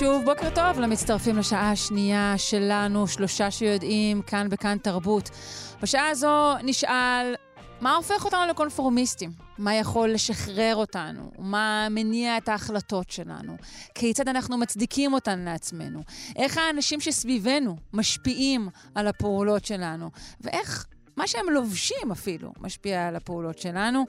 [0.00, 5.30] שוב, בוקר טוב למצטרפים לשעה השנייה שלנו, שלושה שיודעים, כאן בכאן תרבות.
[5.82, 7.34] בשעה הזו נשאל,
[7.80, 9.30] מה הופך אותנו לקונפורמיסטים?
[9.58, 11.30] מה יכול לשחרר אותנו?
[11.38, 13.56] מה מניע את ההחלטות שלנו?
[13.94, 16.00] כיצד אנחנו מצדיקים אותן לעצמנו?
[16.36, 20.10] איך האנשים שסביבנו משפיעים על הפעולות שלנו?
[20.40, 20.86] ואיך
[21.16, 24.04] מה שהם לובשים אפילו משפיע על הפעולות שלנו.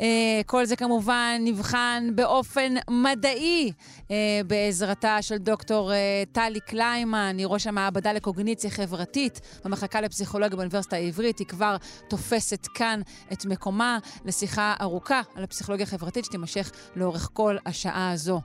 [0.00, 3.72] אה, כל זה כמובן נבחן באופן מדעי
[4.10, 10.96] אה, בעזרתה של דוקטור אה, טלי קליימן, היא ראש המעבדה לקוגניציה חברתית במחלקה לפסיכולוגיה באוניברסיטה
[10.96, 11.38] העברית.
[11.38, 11.76] היא כבר
[12.08, 13.00] תופסת כאן
[13.32, 18.40] את מקומה לשיחה ארוכה על הפסיכולוגיה החברתית שתימשך לאורך כל השעה הזו.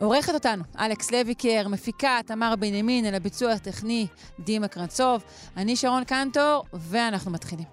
[0.00, 4.06] עורכת אותנו אלכס לויקר, מפיקה תמר בנימין, אל הביצוע הטכני
[4.38, 5.22] דימה קרנצוב.
[5.56, 7.63] אני שרון קנטור, ואנחנו מתחילים.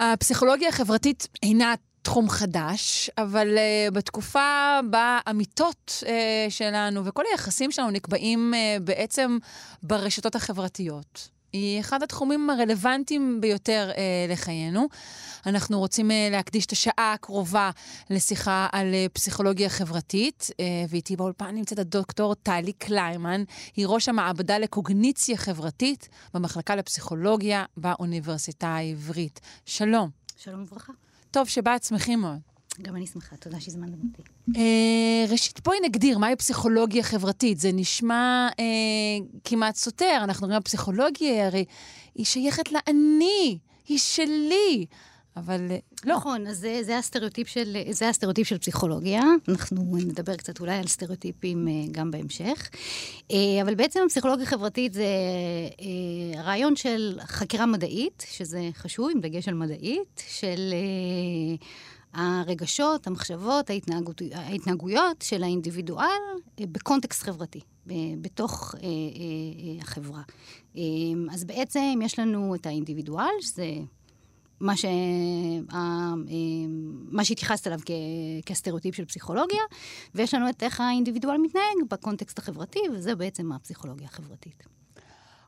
[0.00, 6.06] הפסיכולוגיה החברתית אינה תחום חדש, אבל uh, בתקופה בה אמיתות uh,
[6.48, 9.38] שלנו וכל היחסים שלנו נקבעים uh, בעצם
[9.82, 11.35] ברשתות החברתיות.
[11.56, 14.88] היא אחד התחומים הרלוונטיים ביותר אה, לחיינו.
[15.46, 17.70] אנחנו רוצים אה, להקדיש את השעה הקרובה
[18.10, 23.44] לשיחה על אה, פסיכולוגיה חברתית, אה, ואיתי באולפן נמצאת הדוקטור טלי קליימן,
[23.76, 29.40] היא ראש המעבדה לקוגניציה חברתית במחלקה לפסיכולוגיה באוניברסיטה העברית.
[29.66, 30.10] שלום.
[30.36, 30.92] שלום וברכה.
[31.30, 32.55] טוב שבאת, שמחים מאוד.
[32.82, 34.22] גם אני שמחה, תודה שהזמנתם אותי.
[34.56, 37.58] אה, ראשית, בואי נגדיר מהי פסיכולוגיה חברתית.
[37.58, 38.64] זה נשמע אה,
[39.44, 40.20] כמעט סותר.
[40.24, 41.64] אנחנו רואים פסיכולוגיה, הרי
[42.14, 44.86] היא שייכת לאני, היא שלי.
[45.36, 46.14] אבל אה, לא.
[46.16, 49.22] נכון, אז זה, זה, הסטריאוטיפ של, זה הסטריאוטיפ של פסיכולוגיה.
[49.48, 52.70] אנחנו נדבר קצת אולי על סטריאוטיפים גם בהמשך.
[53.62, 55.06] אבל בעצם פסיכולוגיה חברתית זה
[56.44, 60.74] רעיון של חקירה מדעית, שזה חשוב, עם דגש על מדעית, של...
[62.16, 66.06] הרגשות, המחשבות, ההתנהגות, ההתנהגויות של האינדיבידואל
[66.60, 67.60] אה, בקונטקסט חברתי,
[68.20, 70.22] בתוך אה, אה, החברה.
[71.32, 73.72] אז בעצם יש לנו את האינדיבידואל, שזה
[74.60, 74.84] מה, ש...
[77.10, 77.90] מה שהתייחסת אליו כ...
[78.46, 79.62] כסטריאוטיפ של פסיכולוגיה,
[80.14, 84.62] ויש לנו את איך האינדיבידואל מתנהג בקונטקסט החברתי, וזה בעצם הפסיכולוגיה החברתית.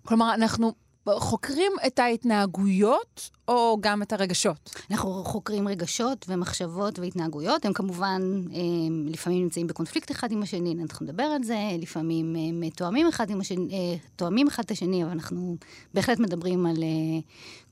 [0.05, 0.73] כלומר, אנחנו
[1.19, 4.71] חוקרים את ההתנהגויות או גם את הרגשות?
[4.91, 7.65] אנחנו חוקרים רגשות ומחשבות והתנהגויות.
[7.65, 12.71] הם כמובן הם לפעמים נמצאים בקונפליקט אחד עם השני, אנחנו נדבר על זה, לפעמים הם
[12.71, 15.57] תואמים אחד, עם השני, אה, תואמים אחד את השני, אבל אנחנו
[15.95, 17.21] בהחלט מדברים על אה,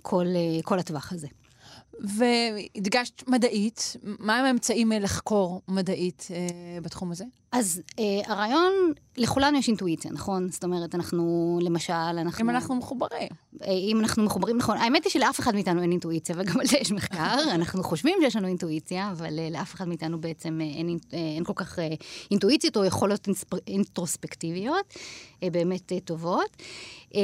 [0.03, 1.27] כל, אה, כל הטווח הזה.
[2.01, 7.25] והדגשת מדעית, מה הם האמצעים לחקור מדעית אה, בתחום הזה?
[7.53, 8.73] אז אה, הרעיון,
[9.17, 10.49] לכולנו יש אינטואיציה, נכון?
[10.51, 12.45] זאת אומרת, אנחנו, למשל, אנחנו...
[12.45, 13.29] אם אנחנו מחוברים.
[13.63, 14.77] אה, אם אנחנו מחוברים, נכון.
[14.77, 17.35] האמת היא שלאף אחד מאיתנו אין אינטואיציה, וגם על זה יש מחקר.
[17.55, 21.45] אנחנו חושבים שיש לנו אינטואיציה, אבל אה, לאף אחד מאיתנו בעצם אה, אין, אה, אין
[21.45, 21.89] כל כך אה,
[22.31, 23.29] אינטואיציות או יכולות
[23.67, 24.95] אינטרוספקטיביות
[25.43, 26.57] אה, באמת אה, טובות.
[27.15, 27.21] אה,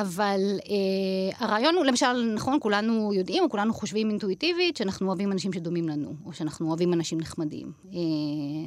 [0.00, 0.40] אבל
[0.70, 5.88] אה, הרעיון הוא, למשל, נכון, כולנו יודעים, או כולנו חושבים אינטואיטיבית, שאנחנו אוהבים אנשים שדומים
[5.88, 7.72] לנו, או שאנחנו אוהבים אנשים נחמדים.
[7.92, 7.98] אה,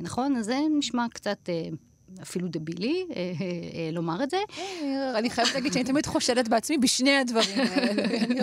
[0.02, 0.36] נכון?
[0.36, 1.50] אז זה נשמע קצת...
[1.50, 1.70] אה,
[2.22, 4.38] אפילו דבילי אה, לומר את זה.
[5.16, 8.04] אני חייבת להגיד שאני תמיד חושדת בעצמי בשני הדברים האלה.
[8.26, 8.40] אני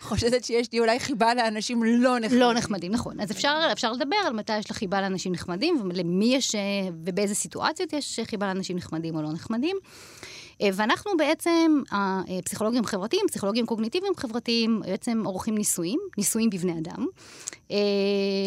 [0.00, 2.40] חושדת שיש לי אולי חיבה לאנשים לא נחמדים.
[2.40, 3.20] לא נחמדים, נכון.
[3.20, 3.30] אז
[3.72, 6.54] אפשר לדבר על מתי יש לך חיבה לאנשים נחמדים, ולמי יש,
[7.04, 9.76] ובאיזה סיטואציות יש חיבה לאנשים נחמדים או לא נחמדים.
[10.62, 17.06] אה, ואנחנו בעצם, הפסיכולוגים החברתיים, פסיכולוגים קוגניטיביים חברתיים, בעצם עורכים ניסויים, ניסויים בבני אדם.
[17.70, 17.76] אה,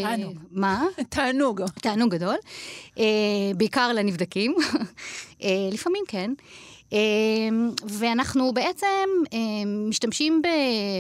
[0.04, 0.40] תענוג.
[0.52, 0.86] מה?
[1.10, 1.62] תענוג.
[1.82, 2.36] תענוג גדול.
[3.00, 3.04] אה,
[3.58, 4.56] בעיקר לנבדקים,
[5.74, 6.32] לפעמים כן.
[7.88, 9.10] ואנחנו בעצם
[9.90, 10.48] משתמשים ב,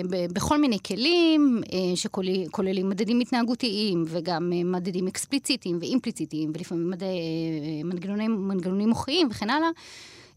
[0.10, 1.62] ב, בכל מיני כלים
[1.96, 9.70] שכוללים מדדים התנהגותיים וגם מדדים אקספליציטיים ואימפליציטיים ולפעמים מדעי, מנגנונים, מנגנונים מוחיים וכן הלאה.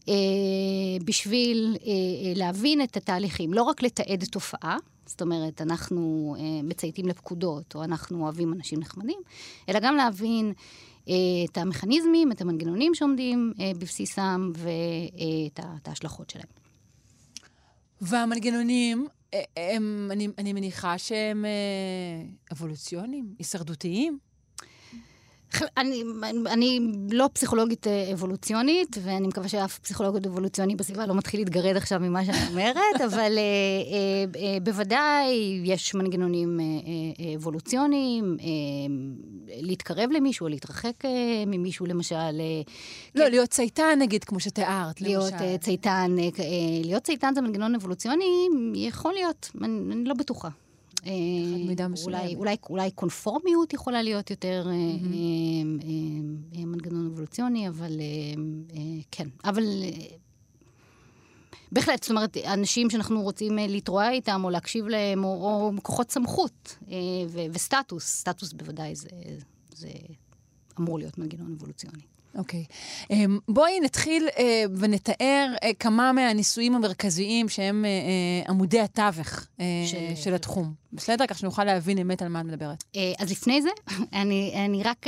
[0.09, 0.13] אה,
[1.05, 7.07] בשביל אה, אה, להבין את התהליכים, לא רק לתעד תופעה, זאת אומרת, אנחנו אה, מצייתים
[7.07, 9.19] לפקודות, או אנחנו אוהבים אנשים נחמדים,
[9.69, 10.53] אלא גם להבין
[11.09, 11.13] אה,
[11.51, 16.47] את המכניזמים, את המנגנונים שעומדים אה, בבסיסם, ואת אה, ההשלכות שלהם.
[18.01, 24.19] והמנגנונים, אה, הם, אני, אני מניחה שהם אה, אבולוציוניים, הישרדותיים?
[25.77, 26.03] אני,
[26.47, 26.79] אני
[27.11, 32.25] לא פסיכולוגית אה, אבולוציונית, ואני מקווה שאף פסיכולוג אבולוציוני בסביבה לא מתחיל להתגרד עכשיו ממה
[32.25, 33.43] שאני אומרת, אבל אה,
[34.37, 36.65] אה, אה, בוודאי יש מנגנונים אה,
[37.25, 38.37] אה, אבולוציוניים,
[39.55, 41.03] להתקרב למישהו, להתרחק
[41.47, 42.15] ממישהו, למשל.
[43.15, 45.57] לא, להיות צייתן, נגיד, כמו שתיארת, להיות למשל.
[45.57, 46.15] צייתן,
[46.83, 50.49] להיות צייתן זה מנגנון אבולוציוני, יכול להיות, אני, אני לא בטוחה.
[51.05, 51.11] אה,
[51.67, 51.87] מידה.
[52.05, 57.91] אולי, אולי, אולי קונפורמיות יכולה להיות יותר אה, מנגנון אבולוציוני, אבל
[59.11, 59.27] כן.
[59.45, 59.63] אבל
[61.71, 66.77] בהחלט, זאת אומרת, אנשים שאנחנו רוצים להתרועע איתם או להקשיב להם, או, או כוחות סמכות
[67.27, 69.09] ו- וסטטוס, סטטוס בוודאי זה,
[69.75, 69.89] זה
[70.79, 72.12] אמור להיות מנגנון אבולוציוני.
[72.37, 72.63] אוקיי.
[73.11, 79.47] אמ, בואי נתחיל אה, ונתאר אה, כמה מהניסויים המרכזיים שהם אה, אה, עמודי התווך
[79.85, 80.73] ש- של התחום.
[80.93, 81.25] בסדר?
[81.27, 82.83] כך שנוכל להבין אמת על מה את מדברת.
[83.19, 83.69] אז לפני זה,
[84.21, 85.05] אני, אני רק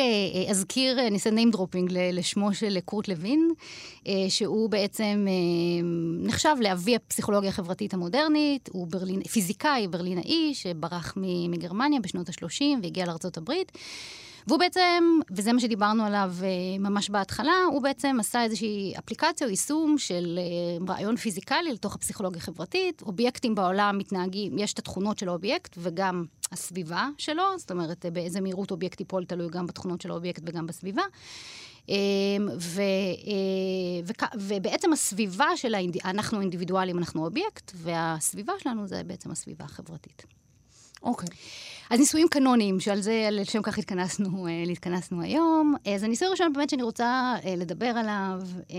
[0.49, 3.49] אזכיר, אני אעשה name dropping לשמו של קורט לוין,
[4.29, 5.27] שהוא בעצם
[6.19, 11.13] נחשב לאבי הפסיכולוגיה החברתית המודרנית, הוא ברלין, פיזיקאי ברלינאי שברח
[11.49, 13.51] מגרמניה בשנות ה-30 והגיע לארה"ב.
[14.47, 16.47] והוא בעצם, וזה מה שדיברנו עליו אה,
[16.79, 22.41] ממש בהתחלה, הוא בעצם עשה איזושהי אפליקציה או יישום של אה, רעיון פיזיקלי לתוך הפסיכולוגיה
[22.41, 23.01] החברתית.
[23.01, 28.41] אובייקטים בעולם מתנהגים, יש את התכונות של האובייקט וגם הסביבה שלו, זאת אומרת, אה, באיזה
[28.41, 31.03] מהירות אובייקט ייפול תלוי גם בתכונות של האובייקט וגם בסביבה.
[32.59, 32.81] ו, אה,
[34.05, 35.97] וכ- ובעצם הסביבה של האינד...
[36.05, 40.34] אנחנו אינדיבידואלים, אנחנו אובייקט, והסביבה שלנו זה בעצם הסביבה החברתית.
[41.05, 41.29] אוקיי.
[41.89, 45.75] אז ניסויים קנוניים, שעל זה, לשם כך התכנסנו, אה, התכנסנו היום.
[45.95, 48.41] אז הניסוי הראשון באמת שאני רוצה אה, לדבר עליו,
[48.71, 48.77] אה,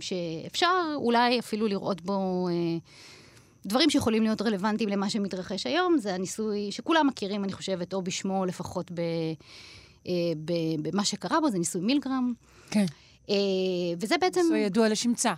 [0.00, 2.48] שאפשר אולי אפילו לראות בו
[3.66, 8.40] דברים שיכולים להיות רלוונטיים למה שמתרחש היום, זה הניסוי שכולם מכירים, אני חושבת, או בשמו,
[8.40, 9.00] או לפחות ב,
[10.82, 12.32] במה שקרה בו, זה ניסוי מילגרם.
[12.70, 12.84] כן.
[14.00, 14.40] וזה בעצם...
[14.40, 15.34] ניסוי ידוע לשמצה.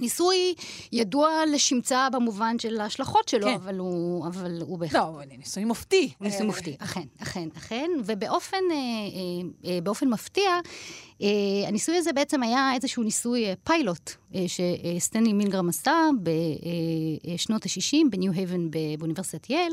[0.00, 0.54] ניסוי
[0.92, 3.54] ידוע לשמצה במובן של ההשלכות שלו, כן.
[3.54, 5.02] אבל הוא, אבל הוא בהחלט...
[5.02, 6.12] לא, ניסוי מופתי.
[6.20, 7.90] ניסוי מופתי, אכן, אכן, אכן.
[8.04, 10.50] ובאופן אה, אה, אה, באופן מפתיע,
[11.22, 17.96] אה, הניסוי הזה בעצם היה איזשהו ניסוי אה, פיילוט אה, שסטנלי מינגרם עשה בשנות ה-60
[18.10, 19.72] בניו הייבן באוניברסיטת יייל.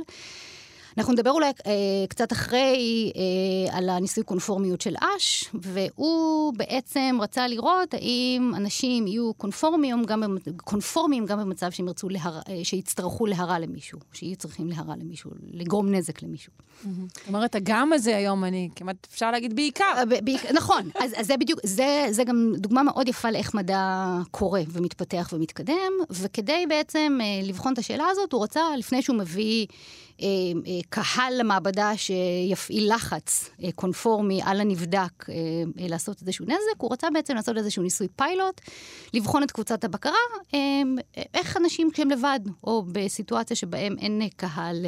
[0.97, 1.71] אנחנו נדבר אולי אה,
[2.09, 9.33] קצת אחרי אה, על הניסוי קונפורמיות של אש, והוא בעצם רצה לראות האם אנשים יהיו
[9.33, 14.95] קונפורמיים גם, קונפורמיים גם במצב שהם ירצו, להר, אה, שיצטרכו להרע למישהו, שיהיו צריכים להרע
[14.95, 16.53] למישהו, לגרום נזק למישהו.
[16.83, 19.93] זאת אומרת, הגם הזה היום, אני כמעט אפשר להגיד בעיקר.
[19.97, 24.61] אה, נכון, אז, אז זה בדיוק, זה, זה גם דוגמה מאוד יפה לאיך מדע קורה
[24.67, 29.65] ומתפתח ומתקדם, וכדי בעצם אה, לבחון את השאלה הזאת, הוא רצה, לפני שהוא מביא
[30.89, 35.33] קהל למעבדה שיפעיל לחץ אה, קונפורמי על הנבדק אה,
[35.79, 38.61] אה, לעשות איזשהו נזק, הוא רצה בעצם לעשות איזשהו ניסוי פיילוט,
[39.13, 40.13] לבחון את קבוצת הבקרה,
[40.53, 40.59] אה,
[41.33, 44.85] איך אנשים כשהם לבד, או בסיטואציה שבהם אין אה, קהל...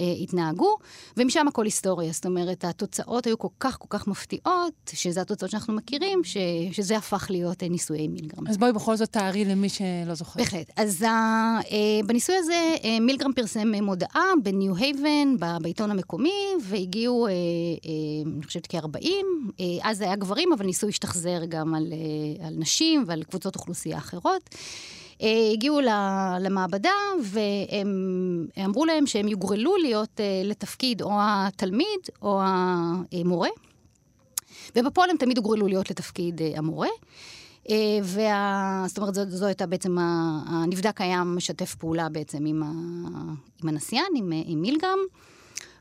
[0.00, 0.76] אה, התנהגו,
[1.16, 2.12] ומשם הכל היסטוריה.
[2.12, 6.36] זאת אומרת, התוצאות היו כל כך כל כך מפתיעות, שזה התוצאות שאנחנו מכירים, ש,
[6.72, 8.46] שזה הפך להיות אה, ניסויי מילגרם.
[8.46, 10.40] אז בואי בכל זאת תארי למי שלא זוכר.
[10.40, 10.70] בהחלט.
[10.76, 11.06] אז ה,
[11.70, 16.32] אה, בניסוי הזה, אה, מילגרם פרסם אה, מודעה בניו הייבן, בעיתון המקומי,
[16.62, 17.36] והגיעו, אה, אה,
[18.36, 19.06] אני חושבת כ-40,
[19.60, 23.56] אה, אז זה היה גברים, אבל ניסוי השתחזר גם על, אה, על נשים ועל קבוצות
[23.56, 24.54] אוכלוסייה אחרות.
[25.22, 25.80] אה, הגיעו
[26.40, 26.90] למעבדה
[27.22, 33.48] והם אמרו להם שהם יוגרלו להיות אה, לתפקיד או התלמיד או המורה,
[34.76, 36.88] ובפועל הם תמיד הוגרלו להיות לתפקיד אה, המורה.
[38.02, 38.84] וה...
[38.86, 39.96] זאת אומרת, זו, זו הייתה בעצם,
[40.46, 42.66] הנבדק היה משתף פעולה בעצם עם, ה...
[43.62, 44.98] עם הנסיין, עם, עם מילגרם,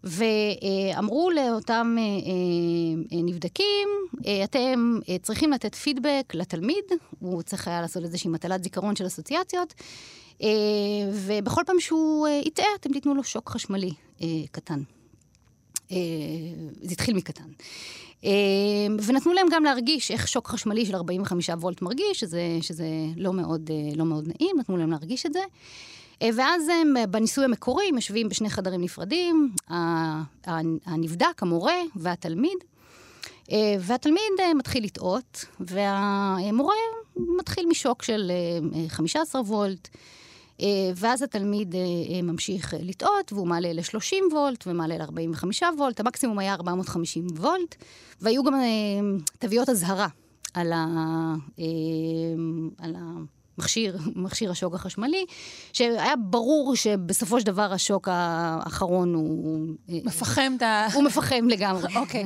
[0.06, 3.90] ואמרו לאותם אה, אה, נבדקים,
[4.26, 6.84] אה, אתם צריכים לתת פידבק לתלמיד,
[7.20, 9.74] הוא צריך היה לעשות איזושהי מטלת זיכרון של אסוציאציות,
[11.12, 13.92] ובכל פעם שהוא יטעה, אתם תיתנו לו שוק חשמלי
[14.52, 14.82] קטן.
[16.82, 17.50] זה התחיל מקטן.
[19.06, 23.70] ונתנו להם גם להרגיש איך שוק חשמלי של 45 וולט מרגיש, שזה, שזה לא, מאוד,
[23.96, 25.40] לא מאוד נעים, נתנו להם להרגיש את זה.
[26.22, 29.76] אה, ואז הם, אה, בניסוי המקורי, הם יושבים בשני חדרים נפרדים, ה-
[30.48, 32.58] ה- הנבדק, המורה והתלמיד.
[33.52, 34.22] אה, והתלמיד
[34.56, 36.74] מתחיל לטעות, והמורה
[37.18, 38.32] מתחיל משוק של
[38.76, 39.88] אה, 15 וולט.
[40.96, 41.76] ואז התלמיד
[42.24, 47.76] ממשיך לטעות, והוא מעלה ל-30 וולט ומעלה ל-45 וולט, המקסימום היה 450 וולט,
[48.22, 48.54] והיו גם
[49.40, 50.08] תוויות אזהרה
[50.54, 50.86] על, ה,
[52.78, 52.96] על
[53.58, 55.26] מכשיר, מכשיר השוק החשמלי,
[55.74, 59.68] שהיה ברור שבסופו של דבר השוק האחרון הוא...
[59.90, 60.88] מפחם את ה...
[60.94, 61.96] הוא מפחם לגמרי.
[62.02, 62.24] אוקיי.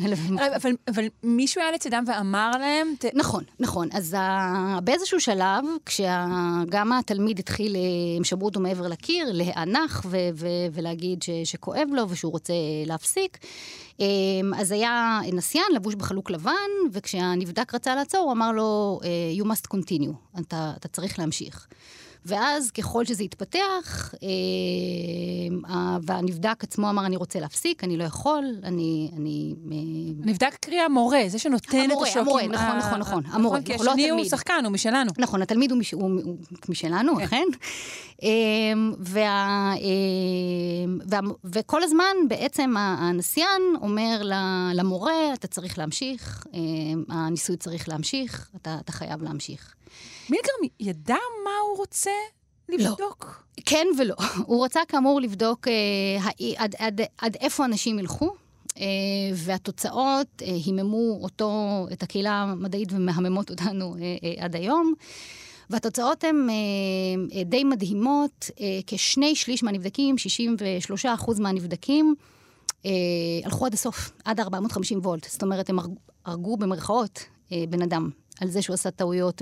[0.56, 2.88] אבל, אבל מישהו היה לצדם ואמר להם...
[3.00, 3.06] ת...
[3.14, 3.88] נכון, נכון.
[3.92, 4.80] אז ה...
[4.84, 7.76] באיזשהו שלב, כשגם התלמיד התחיל,
[8.18, 10.18] הם שמרו אותו מעבר לקיר, להיאנח ו...
[10.34, 10.48] ו...
[10.74, 11.30] ולהגיד ש...
[11.44, 12.54] שכואב לו ושהוא רוצה
[12.86, 13.38] להפסיק,
[14.00, 19.10] אמ, אז היה נסיין לבוש בחלוק לבן, וכשהנבדק רצה לעצור, הוא אמר לו, אה,
[19.42, 21.68] you must continue, אתה, אתה צריך להמשיך.
[22.26, 29.12] ואז ככל שזה התפתח, אה, והנבדק עצמו אמר, אני רוצה להפסיק, אני לא יכול, אני...
[29.18, 29.78] אני אה,
[30.26, 32.28] נבדק קרי המורה, זה שנותן המורה, את השוקים.
[32.28, 35.12] המורה, נכון, נכון, נכון, המורה, נכון, כי לא השני הוא שחקן, הוא משלנו.
[35.18, 36.38] נכון, התלמיד הוא, מש, הוא, הוא
[36.70, 37.24] משלנו, כן.
[37.24, 37.46] אכן.
[38.24, 44.22] אמ, וה, אמ, וה, וכל הזמן בעצם הנסיין אומר
[44.74, 49.76] למורה, אתה צריך להמשיך, אמ, הניסוי צריך להמשיך, אתה, אתה חייב להמשיך.
[50.30, 52.12] מילגרם ידע מה הוא רוצה
[52.70, 53.26] לבדוק?
[53.26, 53.64] לא.
[53.66, 54.16] כן ולא.
[54.46, 58.36] הוא רצה כאמור לבדוק אה, עד, עד, עד איפה אנשים ילכו.
[58.80, 58.86] אה,
[59.34, 61.52] והתוצאות אה, היממו אותו,
[61.94, 64.94] את הקהילה המדעית ומהממות אותנו אה, עד היום.
[65.70, 66.48] והתוצאות הן
[67.46, 68.50] די מדהימות.
[68.88, 72.16] כשני שליש מהנבדקים, 63 אחוז מהנבדקים,
[73.44, 75.28] הלכו עד הסוף, עד 450 וולט.
[75.30, 75.80] זאת אומרת, הם
[76.26, 77.20] הרגו במרכאות
[77.52, 78.10] בן אדם
[78.42, 79.42] על זה שהוא עשה טעויות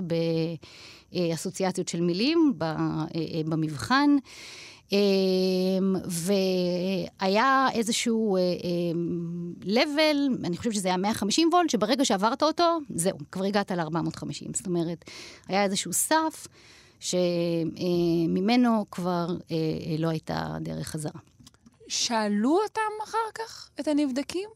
[1.14, 2.54] באסוציאציות של מילים
[3.46, 4.16] במבחן.
[6.06, 8.38] והיה איזשהו
[9.64, 14.48] level, אני חושבת שזה היה 150 וולט, שברגע שעברת אותו, זהו, כבר הגעת ל-450.
[14.54, 15.06] זאת אומרת,
[15.48, 16.48] היה איזשהו סף
[17.00, 19.28] שממנו כבר
[20.00, 21.20] לא הייתה דרך חזרה.
[21.88, 24.50] שאלו אותם אחר כך, את הנבדקים?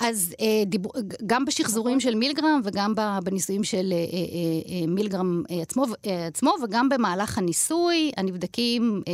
[0.00, 0.90] אז אה, דיבר,
[1.26, 2.10] גם בשחזורים נכון.
[2.10, 7.38] של מילגרם וגם בניסויים של אה, אה, אה, מילגרם אה, עצמו, אה, עצמו, וגם במהלך
[7.38, 9.12] הניסוי, הנבדקים אה,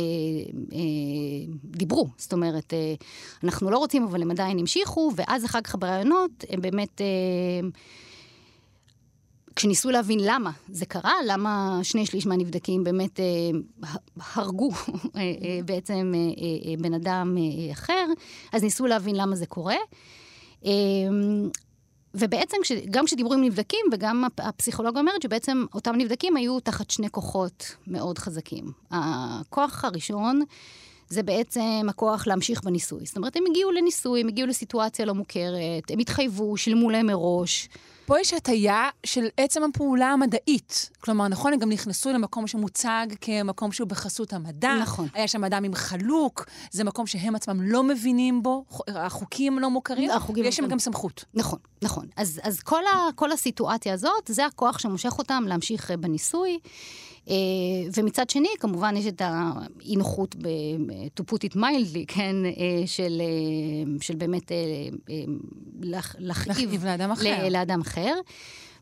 [0.73, 2.07] אה, דיברו.
[2.17, 2.93] זאת אומרת, אה,
[3.43, 7.01] אנחנו לא רוצים, אבל הם עדיין המשיכו, ואז אחר כך בראיונות הם באמת...
[7.01, 7.69] אה,
[9.55, 13.25] כשניסו להבין למה זה קרה, למה שני שליש מהנבדקים באמת אה,
[14.35, 18.05] הרגו אה, אה, בעצם אה, אה, בן אדם אה, אחר,
[18.53, 19.75] אז ניסו להבין למה זה קורה.
[20.67, 21.49] אמ,
[22.13, 22.57] ובעצם
[22.89, 28.17] גם כשדיברו עם נבדקים, וגם הפסיכולוגיה אומרת שבעצם אותם נבדקים היו תחת שני כוחות מאוד
[28.17, 28.71] חזקים.
[28.91, 30.41] הכוח הראשון
[31.09, 33.05] זה בעצם הכוח להמשיך בניסוי.
[33.05, 37.69] זאת אומרת, הם הגיעו לניסוי, הם הגיעו לסיטואציה לא מוכרת, הם התחייבו, שילמו להם מראש.
[38.07, 40.89] פה יש הטיה של עצם הפעולה המדעית.
[40.99, 44.75] כלומר, נכון, הם גם נכנסו למקום שמוצג כמקום שהוא בחסות המדע.
[44.81, 45.07] נכון.
[45.13, 50.11] היה שם אדם עם חלוק, זה מקום שהם עצמם לא מבינים בו, החוקים לא מוכרים,
[50.11, 51.25] החוקים ויש שם גם סמכות.
[51.33, 52.07] נכון, נכון.
[52.15, 56.59] אז, אז כל, ה, כל הסיטואציה הזאת, זה הכוח שמושך אותם להמשיך בניסוי.
[57.29, 57.33] אה,
[57.95, 60.35] ומצד שני, כמובן, יש את האי-נוחות,
[61.19, 64.51] to put it mildly, כן, אה, של, אה, של באמת
[66.19, 67.49] להכאיב לאדם אחר.
[67.49, 68.13] לאדם אחר.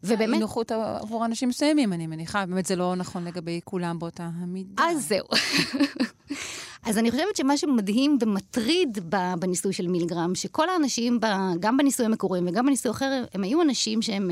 [0.03, 0.33] ובאמת...
[0.33, 2.45] אי נוחות עבור אנשים מסוימים, אני מניחה.
[2.45, 4.83] באמת זה לא נכון לגבי כולם באותה המידה.
[4.83, 5.27] אז זהו.
[6.87, 8.97] אז אני חושבת שמה שמדהים ומטריד
[9.39, 11.19] בניסוי של מילגרם, שכל האנשים,
[11.59, 14.29] גם בניסוי המקוריים וגם בניסוי אחר, הם היו אנשים שהם...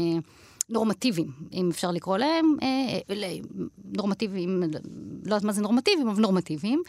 [0.73, 2.67] נורמטיביים, אם אפשר לקרוא להם, אה,
[3.23, 3.35] אה,
[3.97, 4.67] נורמטיביים, לא
[5.25, 6.83] יודעת מה זה נורמטיביים, אבל נורמטיביים.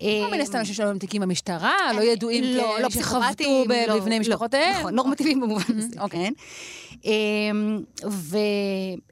[0.00, 4.78] כל מיני סתם אנשים שלא תיקים במשטרה, לא ידועים לא, לא שחבטו בבני לא, משפחותיהם.
[4.80, 6.32] נכון, נורמטיביים במובן הזה, כן.
[7.04, 7.80] אמ,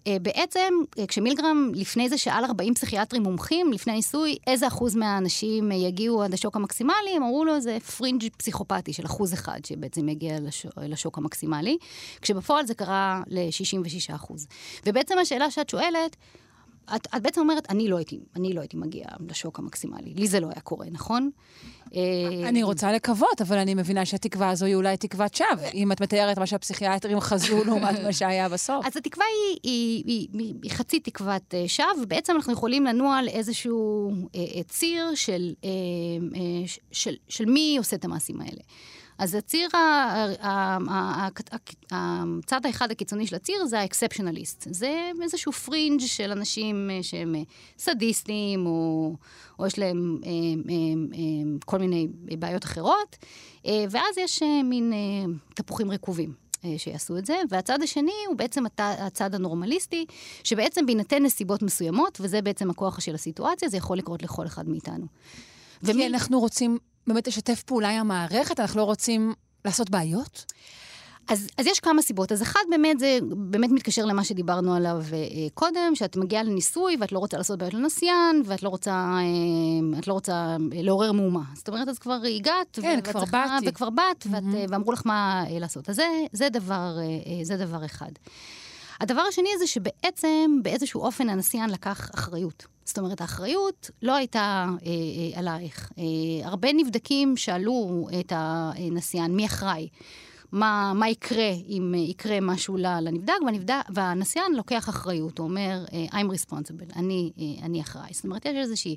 [0.06, 0.74] ובעצם,
[1.08, 6.56] כשמילגרם לפני זה שאל 40 פסיכיאטרים מומחים, לפני הניסוי, איזה אחוז מהאנשים יגיעו עד השוק
[6.56, 10.36] המקסימלי, הם אמרו לו, זה פרינג' פסיכופתי של אחוז אחד שבעצם יגיע
[10.76, 11.76] לשוק המקסימלי,
[12.22, 14.46] כשבפועל זה קרה ל-66 אחוז.
[14.86, 16.16] ובעצם השאלה שאת שואלת,
[16.96, 20.14] את, את בעצם אומרת, אני לא הייתי, אני לא הייתי מגיעה לשוק המקסימלי.
[20.14, 21.30] לי זה לא היה קורה, נכון?
[21.94, 26.00] אה, אני רוצה לקוות, אבל אני מבינה שהתקווה הזו היא אולי תקוות שווא, אם את
[26.00, 28.86] מתארת מה שהפסיכיאטרים חזו לעומת מה שהיה בסוף.
[28.86, 33.16] אז התקווה היא, היא, היא, היא, היא חצי תקוות אה, שווא, ובעצם אנחנו יכולים לנוע
[33.16, 35.70] על איזשהו אה, ציר של, אה,
[36.34, 38.60] אה, של, של מי עושה את המעשים האלה.
[39.22, 39.68] אז הציר,
[41.90, 44.66] הצד האחד הקיצוני של הציר זה האקספשיונליסט.
[44.70, 47.42] זה איזשהו פרינג' של אנשים אה, שהם אה,
[47.78, 49.12] סדיסטים, או,
[49.58, 50.30] או יש להם אה,
[51.64, 53.16] כל מיני בעיות אחרות,
[53.64, 54.92] ואז יש מין
[55.54, 56.42] תפוחים רקובים.
[56.76, 60.06] שיעשו את זה, והצד השני הוא בעצם הצד הנורמליסטי,
[60.44, 65.06] שבעצם בהינתן נסיבות מסוימות, וזה בעצם הכוח של הסיטואציה, זה יכול לקרות לכל אחד מאיתנו.
[65.84, 66.06] כי ומי...
[66.06, 68.60] אנחנו רוצים באמת לשתף פעולה עם המערכת?
[68.60, 70.44] אנחנו לא רוצים לעשות בעיות?
[71.28, 72.32] אז, אז יש כמה סיבות.
[72.32, 75.18] אז אחד באמת, זה באמת מתקשר למה שדיברנו עליו אה,
[75.54, 80.08] קודם, שאת מגיעה לניסוי ואת לא רוצה לעשות בעיות לנסיין, ואת לא רוצה, אה, את
[80.08, 81.42] לא רוצה אה, לעורר מהומה.
[81.54, 83.66] זאת אומרת, אז כבר הגעת, כן, כבר צריכה, באתי.
[83.68, 84.70] וכבר באת, ואת, mm-hmm.
[84.70, 85.88] ואמרו לך מה אה, לעשות.
[85.88, 88.10] אז זה, זה, דבר, אה, זה דבר אחד.
[89.02, 92.66] הדבר השני זה שבעצם, באיזשהו אופן, הנסיין לקח אחריות.
[92.84, 95.92] זאת אומרת, האחריות לא הייתה אה, אה, עלייך.
[95.98, 96.04] אה,
[96.48, 99.88] הרבה נבדקים שאלו את הנסיין, מי אחראי?
[100.52, 106.96] מה, מה יקרה אם יקרה משהו לנבדק, והנבדק, והנסיין לוקח אחריות, הוא אומר, I'm responsible,
[106.96, 107.32] אני,
[107.62, 108.14] אני אחראי.
[108.14, 108.96] זאת אומרת, יש איזושהי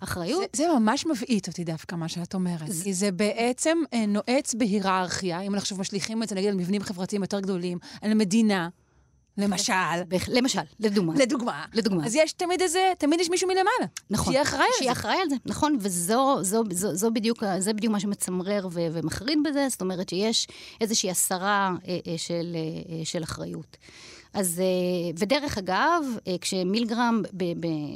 [0.00, 0.42] אחריות.
[0.56, 2.66] זה, זה ממש מבעית אותי דווקא, מה שאת אומרת.
[2.66, 2.84] זה...
[2.84, 7.22] כי זה בעצם נועץ בהיררכיה, אם אנחנו עכשיו משליכים את זה, נגיד, על מבנים חברתיים
[7.22, 8.68] יותר גדולים, על מדינה.
[9.38, 9.72] למשל.
[10.28, 11.14] למשל, לדוגמה.
[11.16, 11.64] לדוגמה.
[11.74, 12.06] לדוגמה.
[12.06, 13.86] אז יש תמיד איזה, תמיד יש מישהו מלמעלה.
[14.10, 14.32] נכון.
[14.32, 14.78] שיהיה אחראי על זה.
[14.78, 15.76] שיהיה אחראי על זה, נכון.
[15.80, 20.46] וזו זו, זו, זו בדיוק, זה בדיוק מה שמצמרר ו- ומחריד בזה, זאת אומרת שיש
[20.80, 23.76] איזושהי הסרה אה, אה, של, אה, של אחריות.
[24.34, 24.62] אז,
[25.18, 26.04] ודרך אגב,
[26.40, 27.22] כשמילגרם,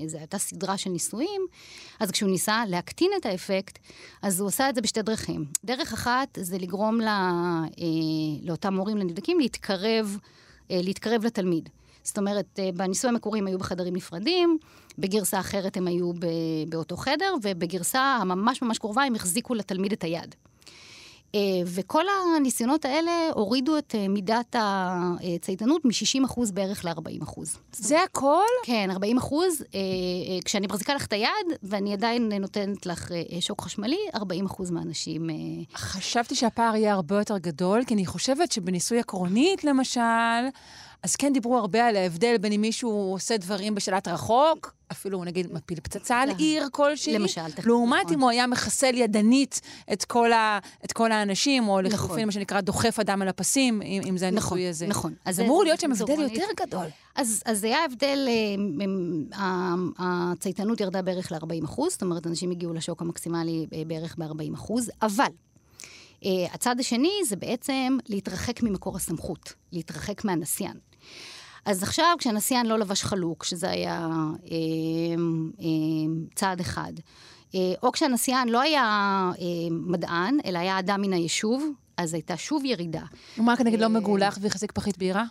[0.07, 1.41] זו הייתה סדרה של ניסויים,
[2.01, 3.79] אז כשהוא ניסה להקטין את האפקט,
[4.23, 5.45] אז הוא עשה את זה בשתי דרכים.
[5.65, 7.33] דרך אחת זה לגרום לה,
[8.43, 10.29] לאותם מורים לנבדקים להתקרב אה,
[10.71, 11.69] להתקרב לתלמיד.
[12.03, 14.59] זאת אומרת, אה, בניסוי המקורי הם היו בחדרים נפרדים,
[14.99, 16.13] בגרסה אחרת הם היו
[16.69, 20.35] באותו חדר, ובגרסה הממש ממש קרובה הם החזיקו לתלמיד את היד.
[21.35, 22.05] אה, וכל
[22.37, 27.41] הניסיונות האלה הורידו את מידת הצייתנות מ-60% בערך ל-40%.
[27.73, 28.47] זה הכל?
[28.65, 29.35] כן, 40%.
[30.45, 31.31] כשאני מחזיקה לך את היד,
[31.63, 33.11] ואני עדיין נותנת לך
[33.41, 34.21] שוק חשמלי, 40%
[34.71, 35.31] מהאנשים...
[35.75, 40.01] חשבתי שהפער יהיה הרבה יותר גדול, כי אני חושבת שבניסוי עקרונית, למשל,
[41.03, 45.53] אז כן דיברו הרבה על ההבדל בין אם מישהו עושה דברים בשלט רחוק, אפילו נגיד
[45.53, 48.15] מפיל פצצה על עיר כלשהי, למשל, לעומת נכון.
[48.15, 49.61] אם הוא היה מחסל ידנית
[49.93, 52.25] את כל, ה, את כל האנשים, או לחלופין, נכון.
[52.25, 54.87] מה שנקרא, דוחף אדם על הפסים, אם, אם זה נכון, הניסוי הזה.
[54.87, 55.15] נכון.
[55.25, 56.87] אז אמור להיות שם הבדל יותר גדול.
[57.15, 58.29] אז, אז היה הבדל,
[59.39, 64.55] אה, הצייתנות ירדה בערך ל-40 אחוז, זאת אומרת, אנשים הגיעו לשוק המקסימלי אה, בערך ב-40
[64.55, 65.31] אחוז, אבל
[66.21, 70.90] Uh, הצד השני זה בעצם להתרחק ממקור הסמכות, להתרחק מהנסיין.
[71.65, 74.09] אז עכשיו, כשהנסיין לא לבש חלוק, שזה היה
[74.51, 74.57] אה,
[75.61, 75.67] אה,
[76.35, 76.93] צעד אחד,
[77.55, 78.83] אה, או כשהנסיין לא היה
[79.41, 83.03] אה, מדען, אלא היה אדם מן היישוב, אז הייתה שוב ירידה.
[83.39, 85.25] ומה כנגד לא אה, מגולח ויחזיק פחית בירה?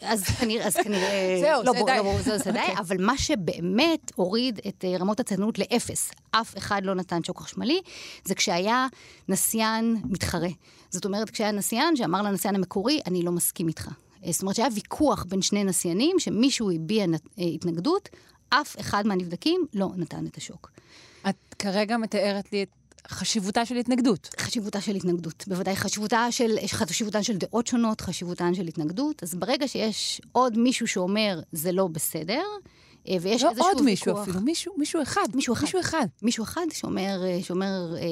[0.00, 1.38] אז כנראה, אז כנראה...
[1.40, 1.96] זהו, לא, זה די.
[1.96, 2.78] לא, זה די, אוקיי.
[2.78, 7.80] אבל מה שבאמת הוריד את אה, רמות הציינות לאפס, אף אחד לא נתן שוק חשמלי,
[8.24, 8.86] זה כשהיה
[9.28, 10.48] נסיין מתחרה.
[10.90, 13.88] זאת אומרת, כשהיה נסיין שאמר לנסיין המקורי, אני לא מסכים איתך.
[14.26, 17.06] אה, זאת אומרת שהיה ויכוח בין שני נסיינים, שמישהו הביע
[17.38, 18.08] התנגדות,
[18.48, 20.70] אף אחד מהנבדקים לא נתן את השוק.
[21.28, 22.68] את כרגע מתארת לי את
[23.08, 24.34] חשיבותה של התנגדות.
[24.38, 25.44] חשיבותה של התנגדות.
[25.48, 29.22] בוודאי חשיבותה של, חשיבותן של דעות שונות, חשיבותן של התנגדות.
[29.22, 32.72] אז ברגע שיש עוד מישהו שאומר, זה לא בסדר, אה,
[33.06, 33.66] ויש לא איזשהו ויכוח...
[33.66, 35.26] לא עוד מישהו אפילו, מישהו, מישהו אחד.
[35.34, 35.62] מישהו אחד.
[35.62, 36.06] מישהו אחד.
[36.22, 38.02] מישהו אחד שאומר, אה, שאומר, אה,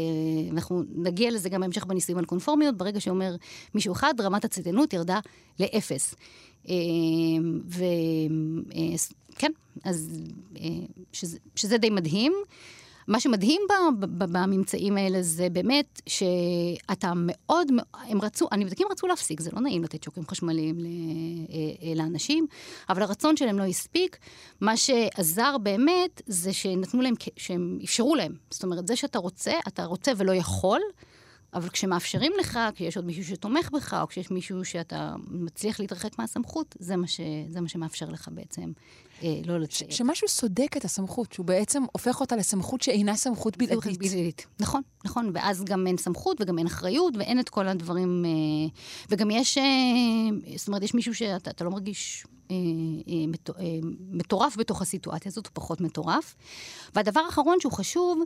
[0.52, 3.36] אנחנו נגיע לזה גם בהמשך בניסויים על קונפורמיות, ברגע שאומר
[3.74, 5.20] מישהו אחד, רמת הצייתנות ירדה
[5.60, 6.14] לאפס.
[7.68, 9.52] וכן,
[9.84, 10.10] אז
[11.12, 12.32] שזה, שזה די מדהים.
[13.10, 13.62] מה שמדהים
[14.10, 20.02] בממצאים האלה זה באמת שאתה מאוד, הם רצו, הנבדקים רצו להפסיק, זה לא נעים לתת
[20.02, 22.46] שוקים חשמליים אה, אה, לאנשים,
[22.88, 24.18] אבל הרצון שלהם לא הספיק.
[24.60, 28.34] מה שעזר באמת זה שנתנו להם, שהם אפשרו להם.
[28.50, 30.80] זאת אומרת, זה שאתה רוצה, אתה רוצה ולא יכול,
[31.54, 36.76] אבל כשמאפשרים לך, כשיש עוד מישהו שתומך בך, או כשיש מישהו שאתה מצליח להתרחק מהסמכות,
[36.78, 38.72] זה מה, ש, זה מה שמאפשר לך בעצם
[39.44, 39.92] לא לציית.
[39.92, 43.98] שמשהו סודק את הסמכות, שהוא בעצם הופך אותה לסמכות שאינה סמכות בלעדית.
[43.98, 45.30] בלעדית, נכון, נכון.
[45.34, 48.24] ואז גם אין סמכות וגם אין אחריות ואין את כל הדברים...
[48.24, 48.30] אה,
[49.08, 49.64] וגם יש, אה,
[50.56, 52.39] זאת אומרת, יש מישהו שאתה לא מרגיש אה, אה, אה,
[54.10, 56.34] מטורף בתוך הסיטואציה הזאת, הוא פחות מטורף.
[56.94, 58.22] והדבר האחרון שהוא חשוב,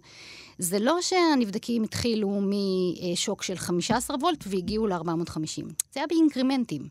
[0.59, 5.65] זה לא שהנבדקים התחילו משוק של 15 וולט והגיעו ל-450.
[5.93, 6.89] זה היה באינקרימנטים.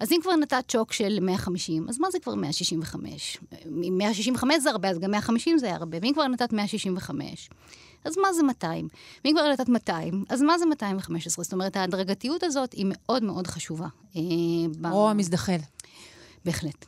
[0.00, 3.38] אז אם כבר נתת שוק של 150, אז מה זה כבר 165?
[3.84, 5.98] אם 165 זה הרבה, אז גם 150 זה היה הרבה.
[6.02, 7.50] ואם כבר נתת 165,
[8.04, 8.88] אז מה זה 200?
[9.24, 11.44] ואם כבר נתת 200, אז מה זה 215?
[11.44, 13.86] זאת אומרת, ההדרגתיות הזאת היא מאוד מאוד חשובה.
[14.90, 15.58] או המזדחל.
[16.44, 16.84] בהחלט.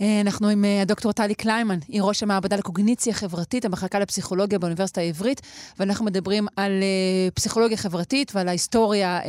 [0.00, 5.00] אה, אנחנו עם אה, הדוקטור טלי קליימן, היא ראש המעבדה לקוגניציה חברתית, המחלקה לפסיכולוגיה באוניברסיטה
[5.00, 5.40] העברית,
[5.78, 9.20] ואנחנו מדברים על uh, פסיכולוגיה חברתית ועל ההיסטוריה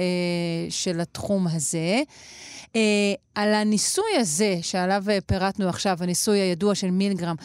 [0.70, 2.02] של התחום הזה.
[2.76, 2.82] אה,
[3.36, 7.36] על הניסוי הזה שעליו אה, פירטנו עכשיו, הניסוי הידוע של מילגרם,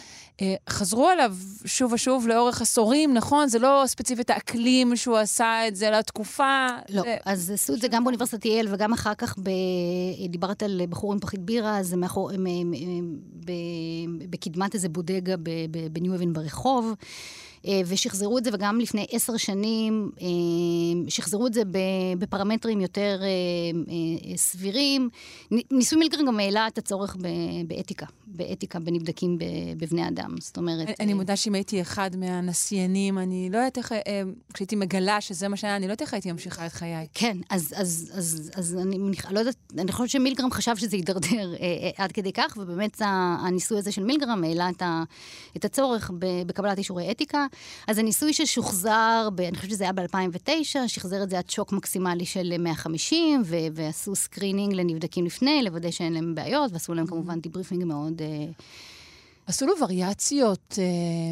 [0.42, 3.48] אה, חזרו עליו שוב ושוב לאורך עשורים, נכון?
[3.48, 6.66] זה לא ספציפית האקלים שהוא עשה את זה, אלא התקופה.
[6.88, 7.16] לא, זה...
[7.24, 9.50] אז עשו את זה גם באוניברסיטת יל וגם אחר כך, ב...
[10.28, 12.30] דיברת על בחור עם פחית בירה, זה מאחור...
[13.46, 13.52] ב...
[14.30, 15.34] בקדמת איזה בודגה
[15.92, 16.94] בניו אבן ברחוב.
[17.66, 20.26] אה, ושחזרו את זה, וגם לפני עשר שנים אה,
[21.08, 21.62] שחזרו את זה
[22.18, 25.08] בפרמטרים יותר אה, סבירים.
[25.50, 27.16] ניסוי מילגרם גם העלה את הצורך
[27.66, 29.38] באתיקה, באתיקה בנבדקים
[29.78, 30.34] בבני אדם.
[30.40, 31.00] זאת אומרת...
[31.00, 33.92] אני מודה שאם הייתי אחד מהנסיינים, אני לא יודעת איך,
[34.54, 37.06] כשהייתי מגלה שזה מה שהיה, אני לא יודעת איך הייתי ממשיכה את חיי.
[37.14, 41.54] כן, אז, אז, אז, אז אני מניחה, לא יודעת, אני חושבת שמילגרם חשב שזה יידרדר
[41.96, 43.02] עד כדי כך, ובאמת
[43.44, 44.70] הניסוי הזה של מילגרם העלה
[45.56, 46.10] את הצורך
[46.46, 47.46] בקבלת אישורי אתיקה.
[47.86, 52.26] אז הניסוי ששוחזר, ב, אני חושבת שזה היה ב-2009, שחזר את זה עד שוק מקסימלי
[52.26, 57.84] של 150, ו- ועשו screening לנבדקים לפני, לוודא שאין להם בעיות, ועשו להם כמובן debriefing
[57.84, 58.22] מאוד...
[58.22, 58.52] אה,
[59.46, 60.84] עשו לו וריאציות אה,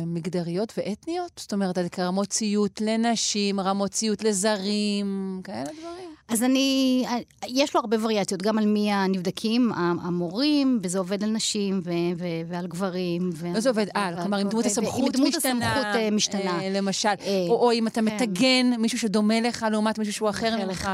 [0.06, 1.32] מגדריות ואתניות?
[1.36, 6.11] זאת אומרת, רמות ציות לנשים, רמות ציות לזרים, כאלה דברים?
[6.28, 7.04] אז אני,
[7.48, 12.24] יש לו הרבה וריאציות, גם על מי הנבדקים, המורים, וזה עובד על נשים ו, ו,
[12.48, 13.30] ועל גברים.
[13.54, 16.60] לא זה עובד על, כלומר, אם דמות הסמכות משתנה, אה, משתנה.
[16.60, 18.04] אה, למשל, אה, או, או אם אתה כן.
[18.04, 20.90] מטגן מישהו שדומה לך לעומת מישהו שהוא אחר לך.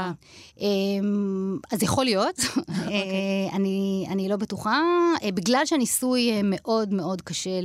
[0.59, 3.49] אמ, אז יכול להיות, אוקיי.
[3.53, 4.81] אני, אני לא בטוחה.
[5.33, 7.59] בגלל שהניסוי מאוד מאוד קשה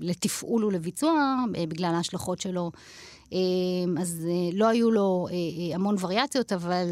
[0.00, 2.70] לתפעול ולביצוע, בגלל ההשלכות שלו.
[3.32, 6.86] אמ, אז אה, לא היו לו אה, אה, המון וריאציות, אבל,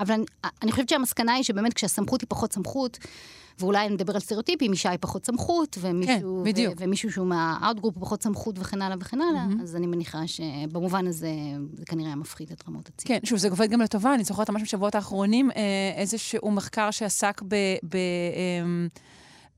[0.00, 0.24] אבל אני,
[0.62, 2.98] אני חושבת שהמסקנה היא שבאמת כשהסמכות היא פחות סמכות,
[3.58, 7.94] ואולי נדבר על סטריאוטיפים, אישה היא פחות סמכות, ומישהו, כן, ו, ומישהו שהוא מה outgroup
[8.00, 9.62] פחות סמכות וכן הלאה וכן הלאה, mm-hmm.
[9.62, 11.30] אז אני מניחה שבמובן הזה
[11.72, 13.20] זה כנראה היה מפחית את רמות הציות.
[13.20, 15.50] כן, שוב, זה עובד גם לטובה, אני זוכרת ממש בשבועות האחרונים
[15.96, 17.54] איזשהו מחקר שעסק ב...
[17.88, 17.96] ב
[18.62, 18.88] אמ,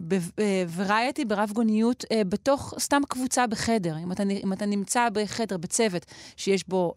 [0.01, 3.99] בוורייטי, ברב גוניות, אה, בתוך סתם קבוצה בחדר.
[3.99, 6.07] אם אתה, אם אתה נמצא בחדר, בצוות,
[6.37, 6.95] שיש בו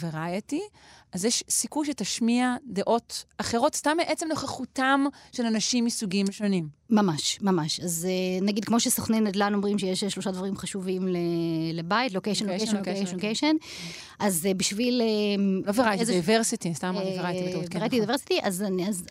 [0.00, 0.70] וורייטי, אה, אה,
[1.14, 6.68] אז יש סיכוי שתשמיע דעות אחרות, סתם מעצם נוכחותם של אנשים מסוגים שונים.
[6.90, 7.80] ממש, ממש.
[7.80, 8.08] אז
[8.42, 11.08] נגיד, כמו שסוכני נדל"ן אומרים שיש שלושה דברים חשובים
[11.72, 13.56] לבית, לוקיישן, לוקיישן, לוקיישן, לוקיישן,
[14.18, 15.02] אז בשביל...
[15.64, 17.66] לא וראייטי, זה דיברסיטי, סתם אמרתי וראייטי בטעות.
[17.74, 18.38] וראייטי דיברסיטי,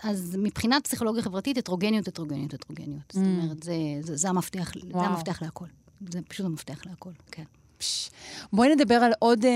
[0.03, 3.13] אז מבחינת פסכולוגיה חברתית, הטרוגניות, הטרוגניות, הטרוגניות.
[3.13, 3.27] זאת mm.
[3.43, 3.63] אומרת,
[4.01, 5.65] זה המפתח להכל.
[6.09, 7.43] זה פשוט המפתח להכל, כן.
[8.53, 9.49] בואי נדבר על עוד אה,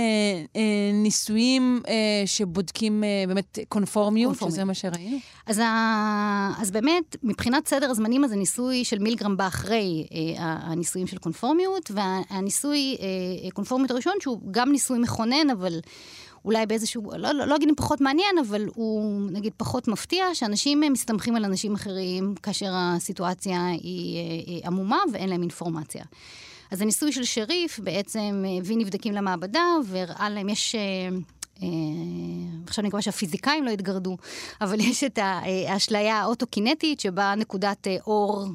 [0.55, 0.61] אה,
[0.93, 1.93] ניסויים אה,
[2.25, 5.17] שבודקים אה, באמת קונפורמיות, קונפורמיות, שזה מה שראינו.
[5.45, 6.53] אז, ה...
[6.61, 11.91] אז באמת, מבחינת סדר הזמנים, אז הניסוי של מילגרם בא אחרי אה, הניסויים של קונפורמיות,
[11.93, 15.79] והניסוי, אה, קונפורמיות הראשון, שהוא גם ניסוי מכונן, אבל...
[16.45, 20.81] אולי באיזשהו, לא, לא, לא אגיד אם פחות מעניין, אבל הוא נגיד פחות מפתיע, שאנשים
[20.91, 26.03] מסתמכים על אנשים אחרים כאשר הסיטואציה היא, היא עמומה ואין להם אינפורמציה.
[26.71, 30.75] אז הניסוי של שריף בעצם הביא נבדקים למעבדה והראה להם, יש...
[30.75, 30.81] אה,
[31.63, 31.67] אה,
[32.67, 34.17] עכשיו אני מקווה שהפיזיקאים לא יתגרדו,
[34.61, 38.45] אבל יש את האשליה האוטוקינטית שבה נקודת אה, אור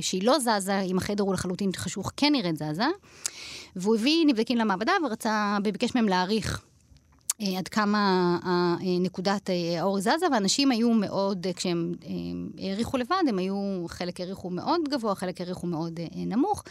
[0.00, 2.86] שהיא לא זזה, אם החדר הוא לחלוטין חשוך, כן נראית זזה.
[3.76, 6.62] והוא הביא נבדקים למעבדה ורצה, וביקש מהם להעריך
[7.56, 8.38] עד כמה
[9.00, 11.92] נקודת האור זזה, ואנשים היו מאוד, כשהם
[12.58, 16.62] העריכו לבד, הם היו, חלק העריכו מאוד גבוה, חלק העריכו מאוד נמוך.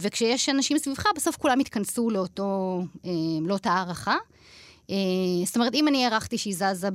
[0.00, 3.10] וכשיש אנשים סביבך, בסוף כולם יתכנסו לאותו, אה,
[3.42, 4.16] לאותה הערכה.
[4.90, 4.96] אה,
[5.46, 6.88] זאת אומרת, אם אני הערכתי שהיא זזה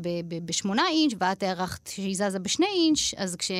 [0.45, 3.51] בשמונה אינץ', ואת הערכת שהיא זזה בשני אינץ', אז כש,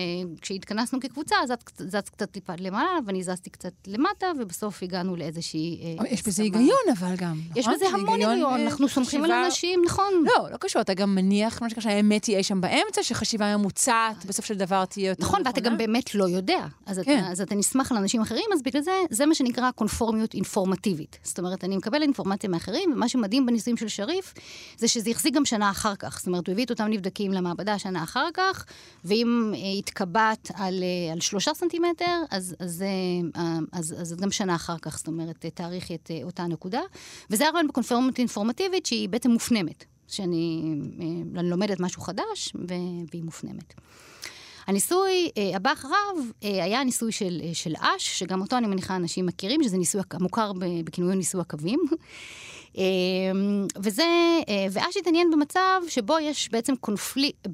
[0.42, 5.98] כשהתכנסנו כקבוצה, אז את זזת קצת טיפה למעלה, ואני זזתי קצת למטה, ובסוף הגענו לאיזושהי...
[6.00, 7.60] אה, יש בזה היגיון אבל גם, נכון?
[7.60, 10.14] יש בזה המון היגיון, אנחנו סומכים על אנשים, נכון.
[10.26, 14.46] לא, לא קשור, אתה גם מניח, מה שקרה, שהאמת תהיה שם באמצע, שחשיבה ממוצעת, בסוף
[14.46, 16.66] של דבר תהיה יותר נכון, ואתה גם באמת לא יודע.
[16.86, 17.24] אז, כן.
[17.32, 21.20] אז אתה נסמך על אנשים אחרים, אז בגלל זה, זה מה שנקרא קונפורמיות אינפורמטיבית.
[21.24, 24.34] זאת אומרת, אני מקבל אינפורמציה מאחרים, ומה שמדהים בניסויים של שריף, להוסיף,
[24.78, 26.18] זה שזה החזיק גם שנה אחר כך.
[26.18, 28.66] זאת אומרת, הוא הביא את אותם נבדקים למעבדה שנה אחר כך,
[29.06, 34.32] ואם אה, התקבעת על, אה, על שלושה סנטימטר, אז, אז, אה, אז, אז, אז גם
[34.32, 36.82] שנה אחר כך, זאת אומרת, תאריכי את אותה נקודה.
[37.30, 39.86] וזה הרעיון בקונפורמות אינפורמטיבית, שהיא בעצם מופנמת.
[40.08, 40.76] שאני
[41.34, 42.54] לומדת משהו חדש,
[43.12, 43.74] והיא מופנמת.
[44.68, 49.78] הניסוי הבא אחריו היה הניסוי של, של אש, שגם אותו אני מניחה אנשים מכירים, שזה
[49.78, 50.52] ניסוי המוכר
[50.84, 51.80] בכינוי ניסוי הקווים.
[52.76, 54.04] אמ, וזה,
[54.50, 57.48] אה, ואש התעניין במצב שבו יש בעצם קונפליקט,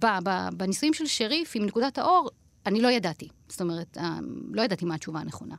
[0.53, 2.29] בניסויים של שריף עם נקודת האור,
[2.65, 3.27] אני לא ידעתי.
[3.49, 4.19] זאת אומרת, אה,
[4.51, 5.55] לא ידעתי מה התשובה הנכונה.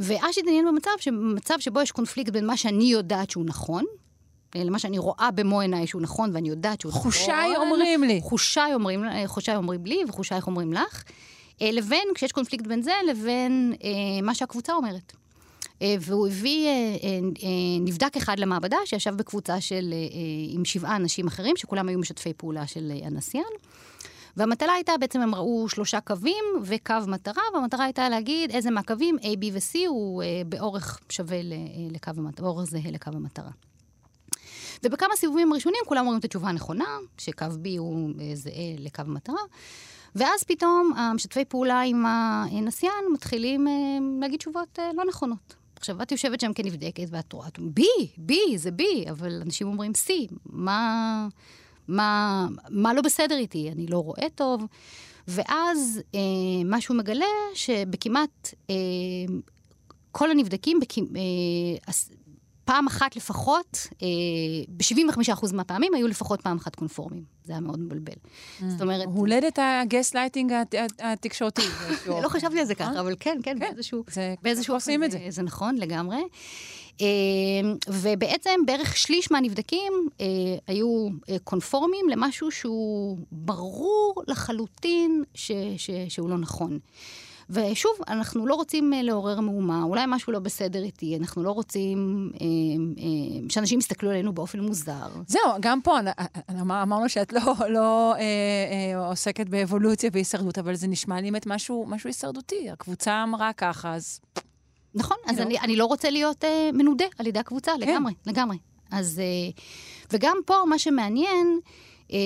[0.00, 3.84] ואש התעניין במצב, במצב שבו יש קונפליקט בין מה שאני יודעת שהוא נכון,
[4.56, 7.02] אה, למה שאני רואה במו עיניי שהוא נכון, ואני יודעת שהוא נכון.
[7.02, 8.20] חושיי אומרים לי.
[8.22, 11.02] חושיי אומרים, חושיי אומרים לי וחושייך אומרים לך,
[11.60, 15.12] לבין, כשיש קונפליקט בין זה, לבין אה, מה שהקבוצה אומרת.
[15.82, 17.18] אה, והוא הביא אה, אה,
[17.80, 19.94] נבדק אחד למעבדה, שישב בקבוצה של,
[20.48, 23.44] עם שבעה אנשים אחרים, שכולם היו משתפי פעולה של הנסיין.
[24.36, 29.24] והמטלה הייתה, בעצם הם ראו שלושה קווים וקו מטרה, והמטרה הייתה להגיד איזה מהקווים, A,
[29.24, 31.38] B ו-C, הוא באורך שווה
[31.90, 33.50] לקו המטרה, באורך זהה לקו המטרה.
[34.84, 36.84] ובכמה סיבובים ראשונים כולם אומרים את התשובה הנכונה,
[37.18, 39.40] שקו B הוא זהה לקו המטרה,
[40.14, 43.66] ואז פתאום המשתפי פעולה עם הנסיין מתחילים
[44.20, 45.61] להגיד תשובות לא נכונות.
[45.82, 50.26] עכשיו, את יושבת שם כנבדקת ואת רואה, בי, בי, זה בי, אבל אנשים אומרים סי,
[50.46, 51.28] מה,
[51.88, 53.70] מה, מה לא בסדר איתי?
[53.72, 54.66] אני לא רואה טוב.
[55.28, 56.20] ואז אה,
[56.64, 58.74] מה שהוא מגלה, שבכמעט אה,
[60.12, 61.92] כל הנבדקים, בכמ, אה,
[62.64, 64.06] פעם אחת לפחות, אה,
[64.68, 67.24] ב-75% מהפעמים היו לפחות פעם אחת קונפורמים.
[67.44, 68.12] זה היה מאוד מבלבל.
[68.68, 69.08] זאת אומרת...
[69.14, 70.52] הולדת הגסט לייטינג
[71.00, 71.62] התקשורתי.
[72.06, 72.28] לא.
[72.28, 72.78] חשבתי על זה אה?
[72.78, 74.04] ככה, אבל כן, כן, כן, באיזשהו...
[74.42, 75.18] באיזשהו עושים את זה.
[75.28, 76.22] זה נכון, לגמרי.
[77.00, 77.06] אה,
[77.88, 80.26] ובעצם בערך שליש מהנבדקים אה,
[80.66, 85.24] היו אה, קונפורמים למשהו שהוא ברור לחלוטין
[86.08, 86.78] שהוא לא נכון.
[87.50, 92.30] ושוב, אנחנו לא רוצים אה, לעורר מהומה, אולי משהו לא בסדר איתי, אנחנו לא רוצים
[92.34, 92.46] אה,
[93.02, 93.06] אה,
[93.50, 95.06] שאנשים יסתכלו עלינו באופן מוזר.
[95.26, 96.08] זהו, גם פה אנ-
[96.60, 98.20] אמר- אמרנו שאת לא, לא אה,
[98.94, 102.70] אה, עוסקת באבולוציה והישרדות, אבל זה נשמע לי באמת משהו, משהו הישרדותי.
[102.70, 104.20] הקבוצה אמרה ככה, אז
[104.94, 105.38] נכון, אז.
[105.38, 107.90] אני, אני לא רוצה להיות אה, מנודה על ידי הקבוצה, כן.
[107.90, 108.56] לגמרי, לגמרי.
[108.90, 109.50] אז, אה,
[110.12, 111.60] וגם פה מה שמעניין,
[112.12, 112.16] אה,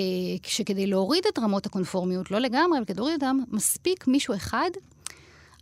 [0.43, 4.71] שכדי להוריד את רמות הקונפורמיות, לא לגמרי, אבל כדי להוריד אותם, מספיק מישהו אחד,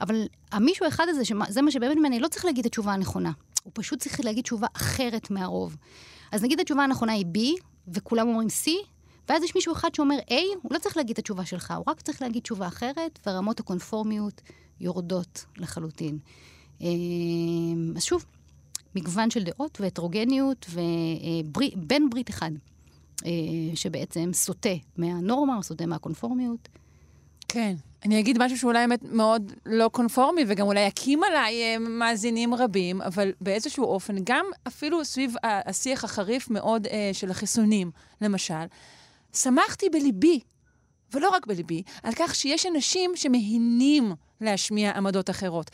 [0.00, 3.32] אבל המישהו אחד הזה, שמה- זה מה שבאמת מעניין, לא צריך להגיד את התשובה הנכונה.
[3.62, 5.76] הוא פשוט צריך להגיד תשובה אחרת מהרוב.
[6.32, 7.38] אז נגיד התשובה הנכונה היא B,
[7.88, 8.70] וכולם אומרים C,
[9.28, 12.00] ואז יש מישהו אחד שאומר A, הוא לא צריך להגיד את התשובה שלך, הוא רק
[12.00, 14.40] צריך להגיד תשובה אחרת, ורמות הקונפורמיות
[14.80, 16.18] יורדות לחלוטין.
[16.82, 16.86] אה,
[17.96, 18.24] אז שוב,
[18.94, 22.50] מגוון של דעות והטרוגניות ובן ברית אחד,
[23.26, 23.30] אה,
[23.74, 26.68] שבעצם סוטה מהנורמה, סוטה מהקונפורמיות.
[27.48, 27.74] כן.
[28.04, 33.02] אני אגיד משהו שאולי באמת מאוד לא קונפורמי, וגם אולי יקים עליי אה, מאזינים רבים,
[33.02, 37.90] אבל באיזשהו אופן, גם אפילו סביב השיח החריף מאוד אה, של החיסונים,
[38.20, 38.64] למשל,
[39.34, 40.40] שמחתי בליבי,
[41.12, 44.12] ולא רק בליבי, על כך שיש אנשים שמהינים
[44.44, 45.70] להשמיע עמדות אחרות.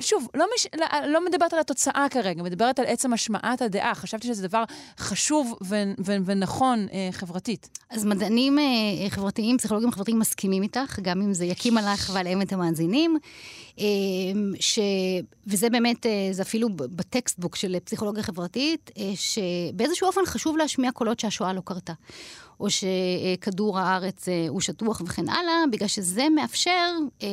[0.00, 0.66] שוב, לא, מש...
[0.76, 3.94] לא, לא מדברת על התוצאה כרגע, מדברת על עצם השמעת הדעה.
[3.94, 4.64] חשבתי שזה דבר
[4.98, 5.74] חשוב ו...
[6.06, 6.16] ו...
[6.24, 7.78] ונכון אה, חברתית.
[7.90, 8.64] אז מדענים אה,
[9.10, 13.18] חברתיים, פסיכולוגים חברתיים מסכימים איתך, גם אם זה יקים עליך ועליהם את המאזינים.
[13.78, 13.84] אה,
[14.60, 14.78] ש...
[15.46, 21.20] וזה באמת, אה, זה אפילו בטקסטבוק של פסיכולוגיה חברתית, אה, שבאיזשהו אופן חשוב להשמיע קולות
[21.20, 21.92] שהשואה לא קרתה.
[22.60, 26.90] או שכדור הארץ אה, הוא שטוח וכן הלאה, בגלל שזה מאפשר
[27.22, 27.28] אה,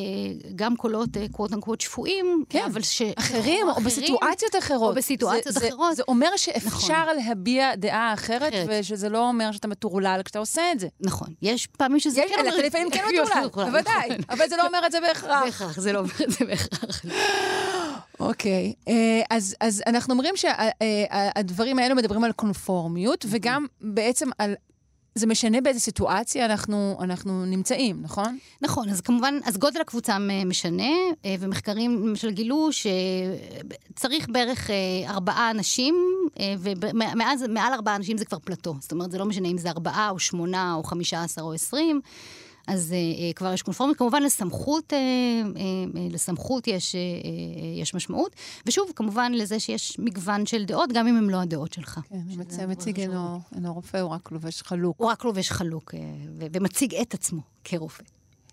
[0.56, 3.02] גם קולות קוואט אנקוואט שפויים, כן, אבל ש...
[3.16, 4.90] אחרים, או בסיטואציות אחרות.
[4.90, 5.96] או בסיטואציות זה, זה- אחרות.
[5.96, 6.68] זה אומר שאפשר
[7.04, 7.16] נכון.
[7.26, 8.68] להביע דעה אחרת, אחרת.
[8.82, 10.88] ושזה לא אומר שאתה מטורלל כשאתה עושה את זה.
[11.02, 11.28] נכון.
[11.42, 14.16] יש פעמים שזה יש, אתה לפעמים כן מטורלל, בוודאי, נכון.
[14.30, 15.44] אבל זה לא אומר את זה בהכרח.
[15.46, 17.02] בהכרח, זה לא אומר את זה בהכרח.
[18.20, 18.94] אוקיי, אה,
[19.30, 24.54] אז, אז אנחנו אומרים שהדברים האלו מדברים על קונפורמיות, וגם בעצם על...
[25.16, 28.38] זה משנה באיזה סיטואציה אנחנו, אנחנו נמצאים, נכון?
[28.62, 30.92] נכון, אז כמובן, אז גודל הקבוצה משנה,
[31.26, 34.76] אה, ומחקרים למשל גילו שצריך בערך אה,
[35.10, 35.96] ארבעה אנשים,
[36.40, 38.76] אה, ומאז, מעל ארבעה אנשים זה כבר פלטו.
[38.80, 42.02] זאת אומרת, זה לא משנה אם זה ארבעה או שמונה או חמישה עשר או עשרים.
[42.72, 43.98] אז אה, אה, כבר יש קונפורמיות.
[43.98, 45.62] כמובן לסמכות, אה, אה,
[46.02, 48.36] אה, לסמכות יש, אה, אה, יש משמעות.
[48.66, 52.00] ושוב, כמובן לזה שיש מגוון של דעות, גם אם הם לא הדעות שלך.
[52.10, 53.12] כן, שזה המציע מאוד מציג חשוב.
[53.12, 54.96] אינו, אינו רופא, הוא רק לובש חלוק.
[55.00, 56.00] הוא רק לובש חלוק, אה,
[56.40, 58.04] ו- ומציג את עצמו כרופא.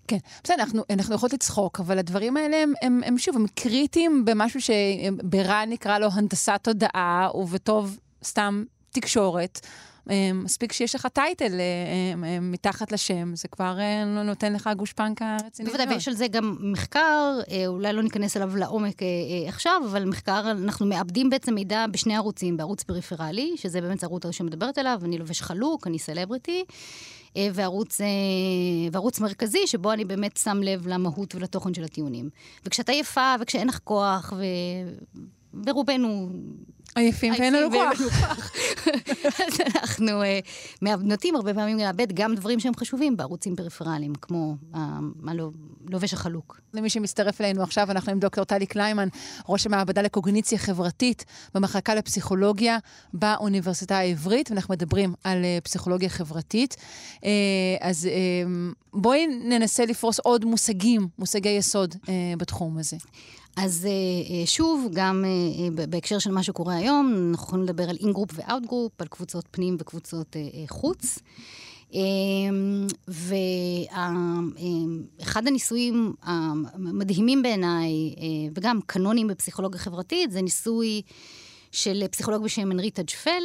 [0.07, 4.25] כן, בסדר, אנחנו, אנחנו יכולות לצחוק, אבל הדברים האלה הם, הם, הם שוב, הם קריטיים
[4.25, 9.59] במשהו שברע נקרא לו הנדסת תודעה, ובטוב סתם תקשורת.
[10.09, 15.37] אה, מספיק שיש לך טייטל אה, אה, מתחת לשם, זה כבר אה, נותן לך גושפנקה
[15.45, 15.95] רצינית בוודאי.
[15.95, 19.01] ויש על זה גם מחקר, אולי לא ניכנס אליו לעומק
[19.47, 24.47] עכשיו, אבל מחקר, אנחנו מאבדים בעצם מידע בשני ערוצים, בערוץ פריפרלי, שזה באמת הערוץ הראשון
[24.47, 26.63] שמדברת עליו, אני לובש חלוק, אני סלבריטי,
[27.53, 28.01] וערוץ,
[28.91, 32.29] וערוץ מרכזי, שבו אני באמת שם לב למהות ולתוכן של הטיעונים.
[32.65, 34.43] וכשאתה יפה, וכשאין לך כוח, ו...
[35.65, 36.29] ורובנו...
[36.95, 38.01] עייפים ואין לנו כוח.
[39.39, 40.21] אז אנחנו
[40.81, 44.55] uh, נוטים הרבה פעמים לאבד גם דברים שהם חשובים בערוצים פריפרליים, כמו
[45.27, 46.59] הלובש החלוק.
[46.73, 49.07] למי שמצטרף אלינו עכשיו, אנחנו עם דוקטור טלי קליימן,
[49.49, 52.77] ראש המעבדה לקוגניציה חברתית במחלקה לפסיכולוגיה
[53.13, 56.75] באוניברסיטה העברית, ואנחנו מדברים על אה, פסיכולוגיה חברתית.
[57.81, 58.09] אז
[58.93, 61.95] בואי ננסה לפרוס עוד מושגים, מושגי יסוד
[62.37, 62.97] בתחום הזה.
[63.55, 63.87] אז
[64.45, 65.25] שוב, גם
[65.89, 69.77] בהקשר של מה שקורה היום, אנחנו יכולים לדבר על in-group ו out-group, על קבוצות פנים
[69.79, 70.35] וקבוצות
[70.67, 71.19] חוץ.
[75.17, 78.15] ואחד הניסויים המדהימים בעיניי,
[78.55, 81.01] וגם קנוניים בפסיכולוגיה חברתית, זה ניסוי
[81.71, 83.43] של פסיכולוג בשם הנרי טג'פל,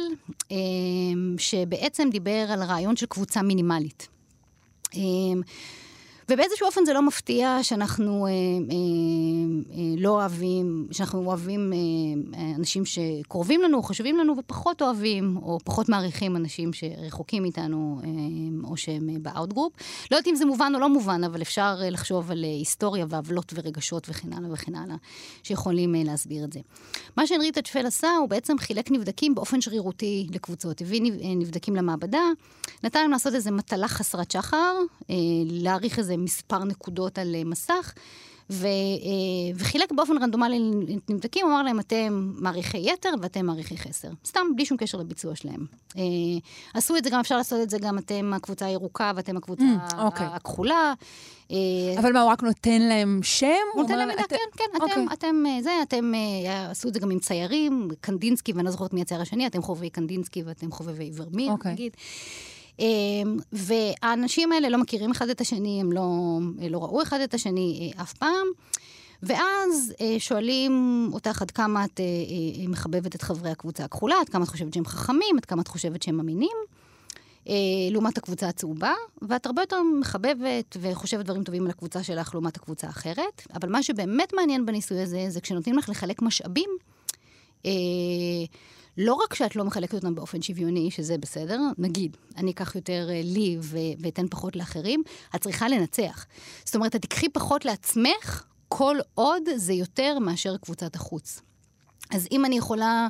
[1.37, 4.07] שבעצם דיבר על רעיון של קבוצה מינימלית.
[6.29, 8.35] ובאיזשהו אופן זה לא מפתיע שאנחנו אה, אה,
[9.71, 11.77] אה, לא אוהבים, שאנחנו אוהבים אה,
[12.39, 18.09] אה, אנשים שקרובים לנו, חשובים לנו, ופחות אוהבים, או פחות מעריכים אנשים שרחוקים מאיתנו, אה,
[18.69, 19.73] או שהם אה, ב outgroup.
[20.11, 23.05] לא יודעת אם זה מובן או לא מובן, אבל אפשר אה, לחשוב על אה, היסטוריה
[23.09, 24.95] ועוולות ורגשות וכן הלאה וכן הלאה,
[25.43, 26.59] שיכולים אה, להסביר את זה.
[27.17, 30.81] מה שהנריטה צ'פל עשה, הוא בעצם חילק נבדקים באופן שרירותי לקבוצות.
[30.81, 31.01] הביא
[31.35, 32.23] נבדקים למעבדה,
[32.83, 34.75] נתן להם לעשות איזו מטלה חסרת שחר,
[35.09, 37.93] אה, להעריך איזה מספר נקודות על אה, מסך,
[38.49, 38.71] ו, אה,
[39.55, 40.59] וחילק באופן רנדומלי
[41.09, 44.09] נבדקים, אמר להם, אתם מעריכי יתר ואתם מעריכי חסר.
[44.25, 45.65] סתם, בלי שום קשר לביצוע שלהם.
[45.97, 46.01] אה,
[46.73, 49.91] עשו את זה גם, אפשר לעשות את זה גם אתם הקבוצה הירוקה ואתם הקבוצה mm,
[49.91, 49.97] okay.
[49.97, 50.27] אוקיי.
[50.27, 50.93] הכחולה.
[51.99, 53.47] אבל מה, הוא רק נותן להם שם?
[53.73, 54.29] הוא נותן להם, את...
[54.29, 54.83] כן, כן, אתם.
[54.83, 55.05] אוקיי.
[55.13, 56.11] אתם, זה, אתם,
[56.69, 59.89] עשו את זה גם עם ציירים, קנדינסקי, ואני לא זוכרת מי הצייר השני, אתם חובבי
[59.89, 61.51] קנדינסקי ואתם חובבי ורמין.
[61.51, 61.71] אוקיי.
[61.71, 61.91] נגיד.
[62.79, 66.37] אמ, והאנשים האלה לא מכירים אחד את השני, הם לא,
[66.69, 68.47] לא ראו אחד את השני אה, אף פעם.
[69.23, 74.43] ואז אה, שואלים אותך עד כמה את אה, מחבבת את חברי הקבוצה הכחולה, עד כמה
[74.43, 76.57] את חושבת שהם חכמים, עד כמה את חושבת שהם אמינים,
[77.91, 82.87] לעומת הקבוצה הצהובה, ואת הרבה יותר מחבבת וחושבת דברים טובים על הקבוצה שלך לעומת הקבוצה
[82.87, 83.47] האחרת.
[83.53, 86.69] אבל מה שבאמת מעניין בניסוי הזה, זה כשנותנים לך לחלק משאבים,
[88.97, 93.21] לא רק שאת לא מחלקת אותם באופן שוויוני, שזה בסדר, נגיד, אני אקח יותר אה,
[93.23, 93.57] לי
[93.99, 95.03] ואתן פחות לאחרים,
[95.35, 96.25] את צריכה לנצח.
[96.65, 101.41] זאת אומרת, את תיקחי פחות לעצמך, כל עוד זה יותר מאשר קבוצת החוץ.
[102.11, 103.07] אז אם אני יכולה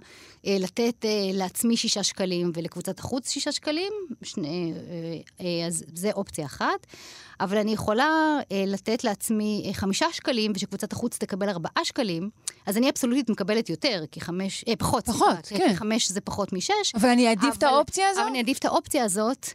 [0.48, 6.12] אה, לתת אה, לעצמי שישה שקלים ולקבוצת החוץ שישה שקלים, שני, אה, אה, אז זה
[6.12, 6.88] אופציה אחת.
[7.40, 12.30] אבל אני יכולה אה, לתת לעצמי אה, חמישה שקלים ושקבוצת החוץ תקבל ארבעה שקלים,
[12.66, 15.70] אז אני אבסולוטית מקבלת יותר, כי חמש, אה, פחות, פחות, סליחה, כן.
[15.70, 16.96] כי חמש זה פחות משש.
[16.96, 18.22] אבל אני אעדיף את האופציה הזאת?
[18.22, 19.48] אבל אני אעדיף את האופציה הזאת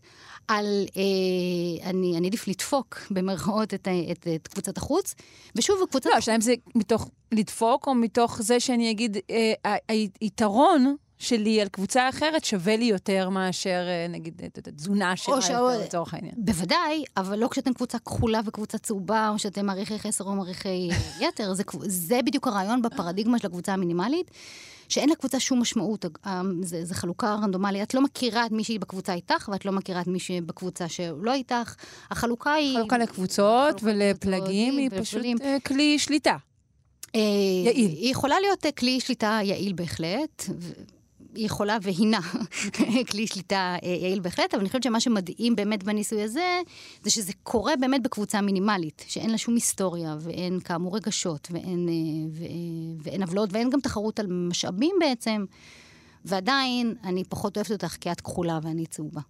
[0.51, 5.15] על, אה, אני, אני עדיף לדפוק במרכאות את, את, את קבוצת החוץ,
[5.57, 6.07] ושוב, קבוצת...
[6.07, 9.77] לא, השאלה אם זה מתוך לדפוק, או מתוך זה שאני אגיד, אה,
[10.21, 10.97] היתרון...
[11.21, 15.51] שלי על קבוצה אחרת שווה לי יותר מאשר, אה, נגיד, את התזונה שלה ש...
[15.51, 16.35] יותר, לצורך העניין.
[16.37, 20.91] בוודאי, אבל לא כשאתם קבוצה כחולה וקבוצה צהובה, או שאתם מעריכי חסר או מעריכי
[21.23, 21.55] יתר.
[21.55, 24.31] זה, זה בדיוק הרעיון בפרדיגמה של הקבוצה המינימלית.
[24.89, 26.05] שאין לקבוצה שום משמעות,
[26.63, 27.83] זה, זה חלוקה רנדומלית.
[27.83, 31.33] את לא מכירה את מי שהיא בקבוצה איתך, ואת לא מכירה את מי שבקבוצה שלא
[31.33, 31.75] איתך.
[32.11, 32.77] החלוקה היא...
[32.77, 36.37] חלוקה לקבוצות ולפלגים היא פשוט אה, כלי שליטה.
[37.15, 37.21] אה,
[37.65, 37.91] יעיל.
[37.91, 40.45] היא יכולה להיות כלי שליטה יעיל בהחלט.
[41.37, 42.21] יכולה והינה
[43.11, 46.61] כלי שליטה אה, יעיל בהחלט, אבל אני חושבת שמה שמדהים באמת בניסוי הזה,
[47.03, 52.49] זה שזה קורה באמת בקבוצה מינימלית, שאין לה שום היסטוריה, ואין כאמור רגשות, ואין, אה,
[53.03, 55.45] ואין עוולות, ואין גם תחרות על משאבים בעצם,
[56.25, 59.21] ועדיין אני פחות אוהבת אותך כי את כחולה ואני צהובה.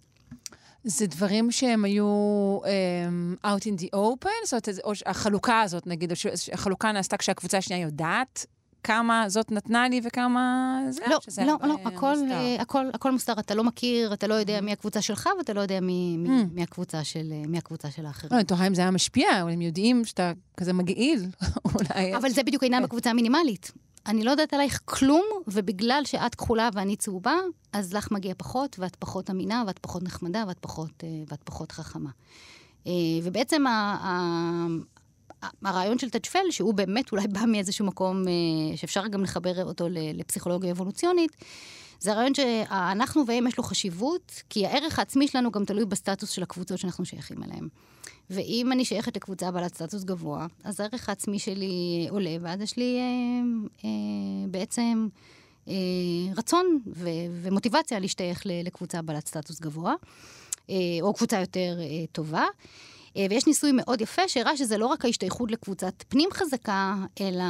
[0.83, 4.45] זה דברים שהם היו um, out in the open?
[4.45, 6.11] זאת אומרת, או החלוקה הזאת, נגיד,
[6.53, 8.45] החלוקה נעשתה כשהקבוצה השנייה יודעת
[8.83, 12.31] כמה זאת נתנה לי וכמה זה, לא, שזה לא, לא, הכל, מוסתר.
[12.31, 13.33] אה, הכל, הכל מוסתר.
[13.39, 14.61] אתה לא מכיר, אתה לא יודע mm.
[14.61, 16.45] מי הקבוצה שלך, ואתה לא יודע מי, מי, mm.
[16.53, 18.31] מי, הקבוצה, של, מי הקבוצה של האחרים.
[18.31, 21.25] לא, אני תוהה אם זה היה משפיע, אבל הם יודעים שאתה כזה מגעיל,
[21.75, 22.15] אולי...
[22.15, 22.87] אבל זה בדיוק העניין כן.
[22.87, 23.71] בקבוצה המינימלית.
[24.05, 27.35] אני לא יודעת עלייך כלום, ובגלל שאת כחולה ואני צהובה,
[27.73, 31.71] אז לך מגיע פחות, ואת פחות אמינה, ואת פחות נחמדה, ואת פחות, אה, ואת פחות
[31.71, 32.09] חכמה.
[32.87, 32.91] אה,
[33.23, 33.63] ובעצם
[35.63, 40.71] הרעיון של תג'פל, שהוא באמת אולי בא מאיזשהו מקום אה, שאפשר גם לחבר אותו לפסיכולוגיה
[40.71, 41.31] אבולוציונית,
[41.99, 46.43] זה הרעיון שאנחנו והם יש לו חשיבות, כי הערך העצמי שלנו גם תלוי בסטטוס של
[46.43, 47.67] הקבוצות שאנחנו שייכים אליהם.
[48.29, 52.97] ואם אני שייכת לקבוצה בעלת סטטוס גבוה, אז הערך העצמי שלי עולה, ואז יש לי
[52.99, 55.07] אה, אה, בעצם
[55.67, 55.73] אה,
[56.37, 57.09] רצון ו-
[57.41, 59.93] ומוטיבציה להשתייך לקבוצה בעלת סטטוס גבוה,
[60.69, 62.45] אה, או קבוצה יותר אה, טובה.
[63.17, 67.43] אה, ויש ניסוי מאוד יפה שהראה שזה לא רק ההשתייכות לקבוצת פנים חזקה, אלא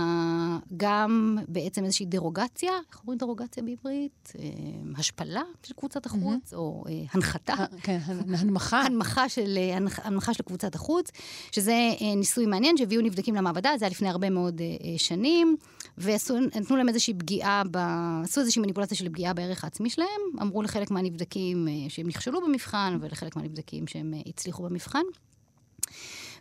[0.78, 4.34] גם בעצם איזושהי דרוגציה, איך אומרים דרוגציה בעברית?
[4.39, 4.50] אה,
[4.97, 6.56] השפלה של קבוצת החוץ, mm-hmm.
[6.56, 7.54] או אה, הנחתה.
[7.84, 8.82] כן, הנמכה.
[8.88, 9.57] הנמכה של,
[10.03, 11.12] הנמכה של קבוצת החוץ,
[11.51, 11.74] שזה
[12.16, 14.62] ניסוי מעניין שהביאו נבדקים למעבדה, זה היה לפני הרבה מאוד
[14.97, 15.57] שנים,
[15.97, 17.78] ונתנו להם איזושהי פגיעה, ב...
[18.24, 23.36] עשו איזושהי מניפולציה של פגיעה בערך העצמי שלהם, אמרו לחלק מהנבדקים שהם נכשלו במבחן, ולחלק
[23.36, 25.03] מהנבדקים שהם הצליחו במבחן.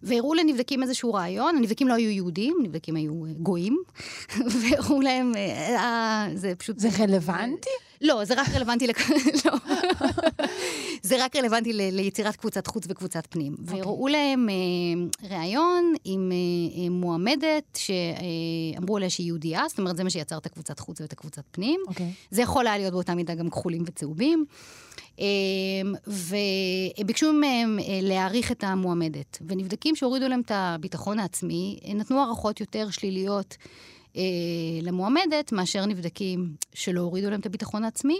[0.02, 3.82] והראו לנבדקים איזשהו רעיון, הנבדקים לא היו יהודים, הנבדקים היו אה, גויים,
[4.60, 6.78] והראו להם, אה, אה, זה פשוט...
[6.78, 7.70] זה רלוונטי?
[8.00, 9.10] לא, זה רק רלוונטי, לכ...
[9.44, 9.52] לא.
[11.02, 11.80] זה רק רלוונטי ל...
[11.92, 13.52] ליצירת קבוצת חוץ וקבוצת פנים.
[13.52, 13.60] Okay.
[13.62, 13.80] אוקיי.
[13.80, 20.10] והראו להם אה, ראיון עם אה, מועמדת שאמרו עליה שהיא יהודייה, זאת אומרת, זה מה
[20.10, 21.80] שיצר את הקבוצת חוץ ואת הקבוצת פנים.
[21.86, 21.88] Okay.
[21.88, 22.12] אוקיי.
[22.30, 24.44] זה יכול היה להיות באותה מידה גם כחולים וצהובים.
[25.18, 29.38] אמ, וביקשו מהם אה, להעריך את המועמדת.
[29.48, 33.56] ונבדקים שהורידו להם את הביטחון העצמי, נתנו הערכות יותר שליליות
[34.16, 34.22] אה,
[34.82, 38.18] למועמדת, מאשר נבדקים שלא הורידו להם את הביטחון העצמי.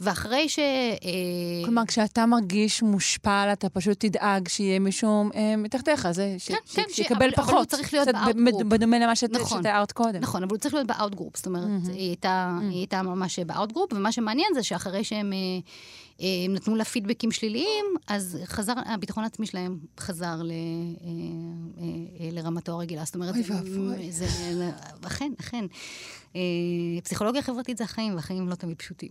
[0.00, 0.58] ואחרי ש...
[0.58, 6.48] אה, כלומר, כשאתה מרגיש מושפל, אתה פשוט תדאג שיהיה מישהו אה, מתחתיך, זה ש...
[6.48, 6.76] כן, ש...
[6.76, 7.48] כן, שיקבל פחות.
[7.48, 8.62] אבל הוא צריך להיות ב out-group.
[8.62, 10.20] בדומה למה שאת נכון, שתיארת קודם.
[10.20, 11.36] נכון, אבל הוא צריך להיות ב out-group.
[11.36, 11.90] זאת אומרת, mm-hmm.
[11.92, 12.64] היא, הייתה, mm-hmm.
[12.64, 15.32] היא הייתה ממש ב out-group, ומה שמעניין זה שאחרי שהם...
[16.18, 20.52] הם נתנו לה פידבקים שליליים, אז חזר, הביטחון העצמי שלהם חזר ל,
[22.32, 23.04] לרמתו הרגילה.
[23.04, 24.12] זאת אומרת, אוי ואבוי.
[24.12, 24.26] זה,
[25.06, 25.64] אכן, אכן.
[27.04, 29.10] פסיכולוגיה חברתית זה החיים, והחיים לא תמיד פשוטים.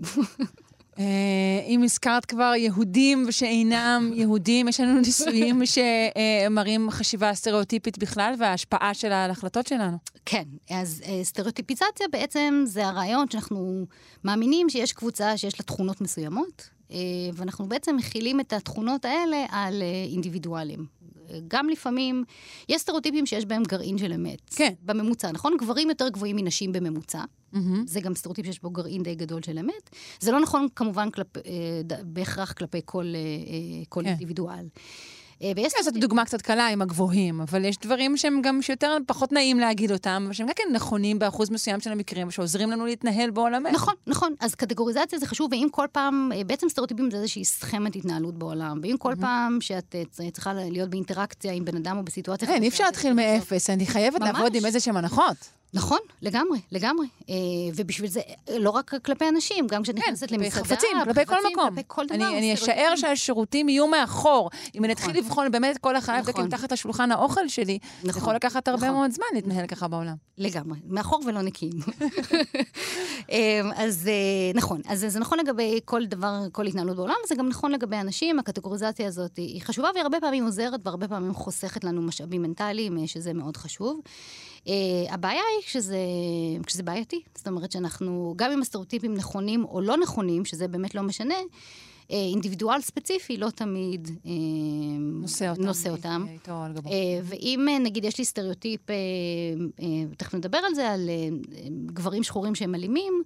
[1.68, 5.62] אם הזכרת כבר יהודים ושאינם יהודים, יש לנו ניסויים
[6.47, 9.97] שמראים חשיבה סטריאוטיפית בכלל וההשפעה שלה על ההחלטות שלנו.
[10.26, 13.86] כן, אז סטריאוטיפיזציה בעצם זה הרעיון שאנחנו
[14.24, 16.70] מאמינים שיש קבוצה שיש לה תכונות מסוימות,
[17.33, 20.85] ואנחנו בעצם מכילים את התכונות האלה על uh, אינדיבידואלים.
[21.47, 22.23] גם לפעמים,
[22.69, 24.41] יש סטריאוטיפים שיש בהם גרעין של אמת.
[24.55, 24.73] כן.
[24.81, 25.57] בממוצע, נכון?
[25.59, 27.23] גברים יותר גבוהים מנשים בממוצע.
[27.53, 27.57] Mm-hmm.
[27.85, 29.89] זה גם סטריאוטיפ שיש בו גרעין די גדול של אמת.
[30.19, 31.41] זה לא נכון כמובן כלפ, אה,
[32.03, 34.07] בהכרח כלפי כל, אה, אה, כל כן.
[34.07, 34.67] אינדיבידואל.
[35.43, 35.73] אה, ויש...
[35.73, 39.59] כן, זאת דוגמה קצת קלה עם הגבוהים, אבל יש דברים שהם גם שיותר פחות נעים
[39.59, 43.69] להגיד אותם, ושהם גם כן נכונים באחוז מסוים של המקרים, שעוזרים לנו להתנהל בעולמנו.
[43.71, 44.33] נכון, נכון.
[44.39, 48.79] אז קטגוריזציה זה חשוב, ואם כל פעם, אה, בעצם סטריאוטיפים זה איזושהי סכמת התנהלות בעולם,
[48.83, 52.47] ואם כל פעם שאת אה, צריכה להיות באינטראקציה עם בן אדם או בסיטואציה...
[52.47, 55.57] כן, אי אפשר להתחיל מאפס, אני חייבת לעבוד עם איזה שהם הנחות.
[55.74, 57.07] נכון, לגמרי, לגמרי.
[57.30, 57.36] אה,
[57.76, 58.22] ובשביל זה,
[58.59, 61.70] לא רק כלפי אנשים, גם כשאת כן, נכנסת למסעדה, חפצים, כלפי כל מקום.
[61.70, 62.15] כלפי כל דבר.
[62.15, 64.49] אני, אני אשער שהשירותים יהיו מאחור.
[64.76, 65.24] אם אני אתחיל נכון.
[65.24, 66.49] לבחון באמת כל אחד נכון.
[66.49, 68.11] תחת השולחן האוכל שלי, נכון.
[68.11, 68.99] זה יכול לקחת הרבה נכון.
[68.99, 70.15] מאוד זמן להתנהל ככה בעולם.
[70.38, 71.72] לגמרי, מאחור ולא נקיים.
[73.32, 77.49] אה, אז אה, נכון, אז זה נכון לגבי כל דבר, כל התנהלות בעולם, זה גם
[77.49, 82.01] נכון לגבי אנשים, הקטגוריזציה הזאת היא חשובה, והיא הרבה פעמים עוזרת, והרבה פעמים חוסכת לנו
[82.01, 83.99] משאבים מנטליים, שזה מאוד חשוב.
[84.68, 84.70] Uh,
[85.09, 85.97] הבעיה היא שזה,
[86.68, 87.22] שזה בעייתי.
[87.36, 92.11] זאת אומרת שאנחנו, גם אם הסטריאוטיפים נכונים או לא נכונים, שזה באמת לא משנה, uh,
[92.11, 94.28] אינדיבידואל ספציפי לא תמיד uh,
[94.99, 95.61] נושא אותם.
[95.63, 96.26] נושא אותם.
[96.45, 96.89] Uh,
[97.24, 98.82] ואם uh, נגיד יש לי סטריאוטיפ,
[100.18, 101.09] תכף נדבר על זה, על
[101.86, 103.24] גברים שחורים שהם אלימים,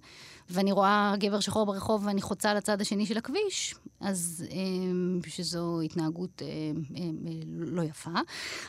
[0.50, 6.42] ואני רואה גבר שחור ברחוב ואני חוצה לצד השני של הכביש, אז אמ, שזו התנהגות
[6.42, 7.16] אמ, אמ,
[7.46, 8.10] לא יפה.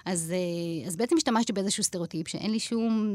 [0.05, 3.07] אז, אה, אז בעצם השתמשתי באיזשהו סטריאוטיפ שאין לי שום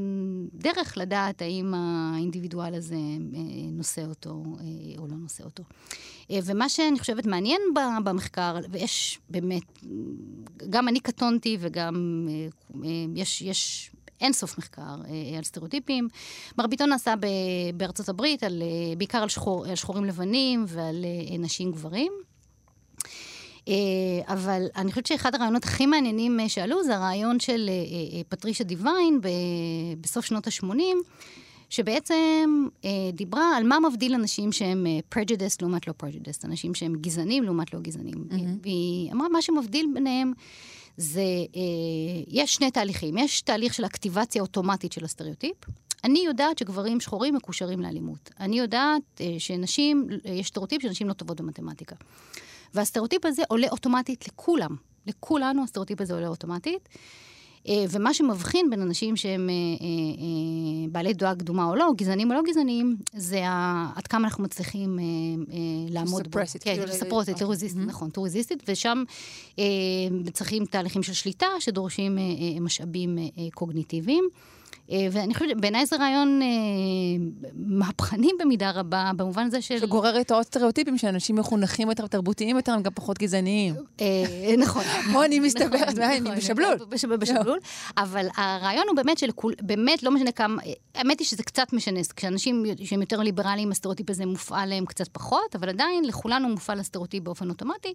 [0.54, 3.40] דרך לדעת האם האינדיבידואל הזה אה,
[3.72, 4.64] נושא אותו אה,
[4.98, 5.62] או לא נושא אותו.
[6.30, 7.60] ומה שאני חושבת מעניין
[8.04, 9.62] במחקר, ויש באמת,
[10.70, 12.28] גם אני קטונתי וגם
[13.14, 13.90] יש, יש
[14.20, 16.08] אין סוף מחקר אה, על סטריאוטיפים.
[16.58, 17.14] מרביתו נעשה
[17.74, 22.12] בארצות הברית, על, אה, בעיקר על, שחור, על שחורים לבנים ועל אה, נשים גברים.
[23.68, 23.74] אה,
[24.28, 29.20] אבל אני חושבת שאחד הרעיונות הכי מעניינים אה, שעלו זה הרעיון של אה, פטרישה דיוויין
[30.00, 30.96] בסוף שנות ה-80.
[31.70, 37.44] שבעצם אה, דיברה על מה מבדיל אנשים שהם prejudiced לעומת לא prejudiced, אנשים שהם גזענים
[37.44, 38.14] לעומת לא גזענים.
[38.14, 38.34] Mm-hmm.
[38.62, 40.32] והיא אמרה, מה שמבדיל ביניהם
[40.98, 41.20] זה,
[41.56, 43.18] אה, יש שני תהליכים.
[43.18, 45.56] יש תהליך של אקטיבציה אוטומטית של הסטריאוטיפ.
[46.04, 48.30] אני יודעת שגברים שחורים מקושרים לאלימות.
[48.40, 51.96] אני יודעת אה, שנשים, יש סטריאוטיפ שנשים לא טובות במתמטיקה.
[52.74, 54.76] והסטריאוטיפ הזה עולה אוטומטית לכולם.
[55.06, 56.88] לכולנו הסטריאוטיפ הזה עולה אוטומטית.
[57.68, 62.36] אה, ומה שמבחין בין אנשים שהם אה, אה, בעלי דעה קדומה או לא, גזענים או
[62.36, 63.40] לא גזעניים, זה
[63.96, 64.98] עד כמה אנחנו מצליחים
[65.88, 66.40] לעמוד בו.
[66.60, 69.04] כן, לספרות, את לרזיסטית, נכון, טוריזיסטית, ושם
[70.32, 72.18] צריכים תהליכים של שליטה שדורשים
[72.60, 73.18] משאבים
[73.54, 74.28] קוגניטיביים.
[74.90, 76.48] אה, ואני חושבת, בעיניי זה רעיון אה,
[77.54, 79.78] מהפכני במידה רבה, במובן הזה של...
[79.78, 83.74] שגורר איתו עוד סטריאוטיפים שאנשים מחונכים יותר, תרבותיים יותר, הם גם פחות גזעניים.
[84.00, 84.06] אה,
[84.58, 84.82] נכון.
[85.12, 86.74] פה אני מסתברת, נכון, אני נכון, בשבלול.
[86.88, 87.58] בש- בשבלול.
[87.98, 90.62] אבל הרעיון הוא באמת של כול, באמת לא משנה כמה,
[90.94, 95.56] האמת היא שזה קצת משנה, כשאנשים שהם יותר ליברליים, הסטריאוטיפ הזה מופעל להם קצת פחות,
[95.56, 97.92] אבל עדיין לכולנו מופעל הסטריאוטיפ באופן אוטומטי,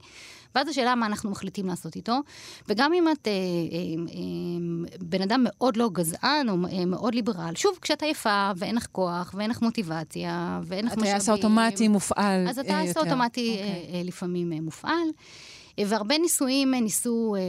[0.56, 2.20] ואז השאלה מה אנחנו מחליטים לעשות איתו.
[2.70, 3.28] וגם אם את
[5.02, 9.50] בן אדם מאוד לא גזען או מאוד ליברל, שוב, כשאת עייפה ואין לך כוח ואין
[9.50, 11.10] לך מוטיבציה ואין לך משאבים...
[11.10, 12.98] הטייס האוטומטי מופעל אז אה, הטייס.
[12.98, 13.58] האוטומטי.
[13.58, 13.64] אה,
[13.94, 15.08] אה, לפעמים אה, מופעל.
[15.80, 17.42] אה, והרבה ניסויים אה, ניסו אה,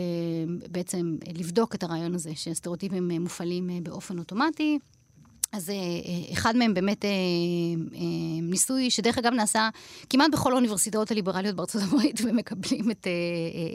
[0.70, 4.78] בעצם אה, לבדוק את הרעיון הזה, שהסטריאוטיפים אה, מופעלים אה, באופן אוטומטי.
[5.54, 7.10] אז אה, אה, אחד מהם באמת אה,
[8.42, 9.68] ניסוי שדרך אגב נעשה
[10.10, 13.06] כמעט בכל האוניברסיטאות הליברליות בארצות הברית ומקבלים את,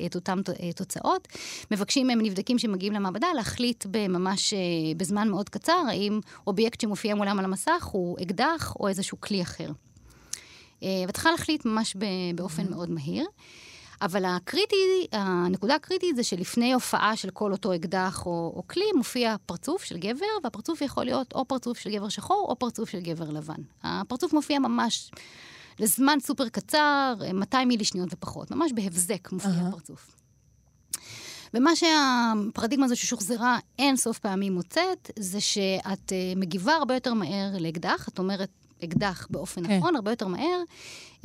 [0.05, 0.39] את אותן
[0.75, 1.27] תוצאות.
[1.71, 4.59] מבקשים מהם נבדקים שמגיעים למעבדה להחליט בממש, אה,
[4.97, 9.71] בזמן מאוד קצר, האם אובייקט שמופיע מולם על המסך הוא אקדח או איזשהו כלי אחר.
[10.81, 11.95] ואת צריכה להחליט ממש
[12.35, 13.25] באופן מאוד מהיר.
[14.01, 19.35] אבל הקריטי, הנקודה הקריטית זה שלפני הופעה של כל אותו אקדח או, או כלי, מופיע
[19.45, 23.29] פרצוף של גבר, והפרצוף יכול להיות או פרצוף של גבר שחור או פרצוף של גבר
[23.29, 23.61] לבן.
[23.83, 25.11] הפרצוף מופיע ממש
[25.79, 29.67] לזמן סופר קצר, 200 מילי שניות ופחות, ממש בהבזק מופיע אהה.
[29.67, 30.11] הפרצוף.
[31.53, 37.51] ומה שהפרדיגמה הזו ששוחזרה אין סוף פעמים מוצאת, זה שאת אה, מגיבה הרבה יותר מהר
[37.59, 39.77] לאקדח, את אומרת אקדח באופן כן.
[39.77, 40.61] נכון, הרבה יותר מהר,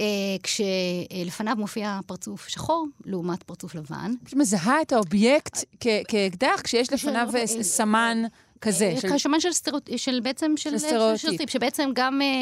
[0.01, 0.05] אה,
[0.43, 4.13] כשלפניו מופיע פרצוף שחור לעומת פרצוף לבן.
[4.35, 8.23] מזהה את האובייקט כ- כאקדח, כשיש לפניו של- אה, סמן
[8.65, 8.85] כזה.
[8.95, 9.91] אה, של- כשמן של, סטריאוט...
[9.97, 11.19] של בעצם של, של סטריאוטיפ.
[11.19, 12.41] סטריאוטיפ, שבעצם גם אה, אה,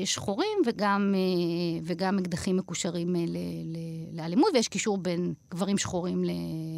[0.00, 3.76] אה, שחורים וגם, אה, וגם אקדחים מקושרים אה, ל, ל,
[4.20, 6.30] לאלימות, ויש קישור בין גברים שחורים ל,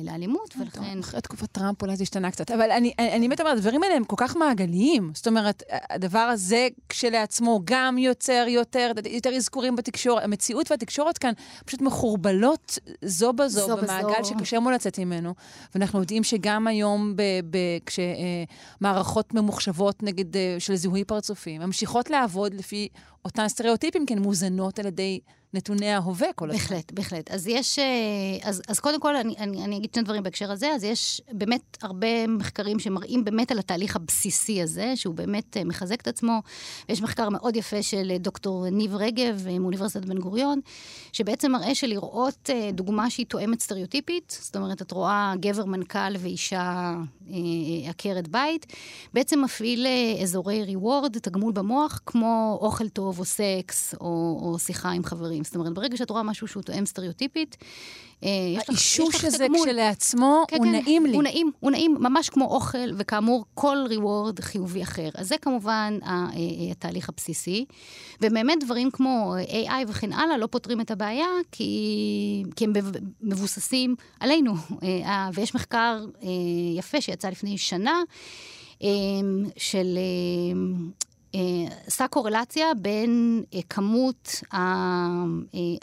[0.05, 0.99] לאלימות, ולכן...
[0.99, 2.51] אחרי תקופת טראמפ אולי זה השתנה קצת.
[2.51, 2.93] אבל אני,
[3.29, 5.11] באמת אומרת, הדברים האלה הם כל כך מעגליים.
[5.15, 10.25] זאת אומרת, הדבר הזה כשלעצמו גם יוצר יותר, יותר אזכורים בתקשורת.
[10.25, 11.33] המציאות והתקשורת כאן
[11.67, 14.35] פשוט מחורבלות זו בזו, זו במעגל בזו.
[14.39, 15.35] שקשה מאוד לצאת ממנו.
[15.75, 17.59] ואנחנו יודעים שגם היום, ב, ב,
[18.77, 22.89] כשמערכות ממוחשבות נגד אה, של זיהוי פרצופים, ממשיכות לעבוד לפי
[23.25, 25.21] אותן סטריאוטיפים, כי הן מוזנות על ידי
[25.55, 26.61] נתוני ההווה כל הזמן.
[26.63, 27.31] בהחלט, בהחלט.
[27.31, 27.85] אז יש, אה,
[28.43, 31.79] אז, אז קודם כל אני, אני, אני אגיד שני דברים בהקשר הזה, אז יש באמת
[31.83, 36.43] הרבה מחקרים שמראים באמת על התהליך הבסיסי הזה, שהוא באמת אה, מחזק את עצמו.
[36.89, 40.61] ויש מחקר מאוד יפה של אה, דוקטור ניב רגב מאוניברסיטת בן גוריון,
[41.13, 46.95] שבעצם מראה שלראות דוגמה שהיא תואמת סטריאוטיפית, זאת אומרת, את רואה גבר מנכ"ל ואישה
[47.89, 48.67] עקרת בית,
[49.15, 49.87] בעצם מפעיל
[50.23, 55.44] אזורי ריוורד, תגמול במוח, כמו אוכל טוב או סקס או, או שיחה עם חברים.
[55.45, 57.57] זאת אומרת, ברגע שאת רואה משהו שהוא תואם סטריאוטיפית,
[58.25, 59.47] אה, יש לך- יש האישוש הזה.
[59.65, 61.15] כשלעצמו, כן, הוא כן, נעים לי.
[61.15, 65.09] הוא נעים, הוא נעים, ממש כמו אוכל, וכאמור, כל ריוורד חיובי אחר.
[65.15, 66.27] אז זה כמובן אה, אה,
[66.71, 67.65] התהליך הבסיסי.
[68.23, 69.35] ובאמת דברים כמו
[69.67, 71.73] AI וכן הלאה לא פותרים את הבעיה, כי,
[72.57, 72.73] כי הם
[73.21, 74.53] מבוססים עלינו.
[74.83, 76.29] אה, ויש מחקר אה,
[76.79, 78.03] יפה שיצא לפני שנה,
[78.83, 78.89] אה,
[79.57, 79.99] של...
[81.35, 81.41] אה,
[81.87, 84.59] עשה קורלציה בין אה, כמות, אה,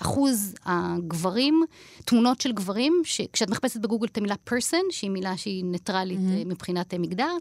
[0.01, 1.63] אחוז הגברים,
[2.05, 6.47] תמונות של גברים, שכשאת מחפשת בגוגל את המילה person, שהיא מילה שהיא ניטרלית mm-hmm.
[6.47, 7.31] מבחינת מגדר,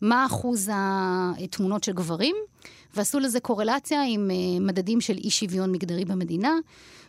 [0.00, 2.36] מה אחוז התמונות של גברים,
[2.94, 6.54] ועשו לזה קורלציה עם אה, מדדים של אי שוויון מגדרי במדינה.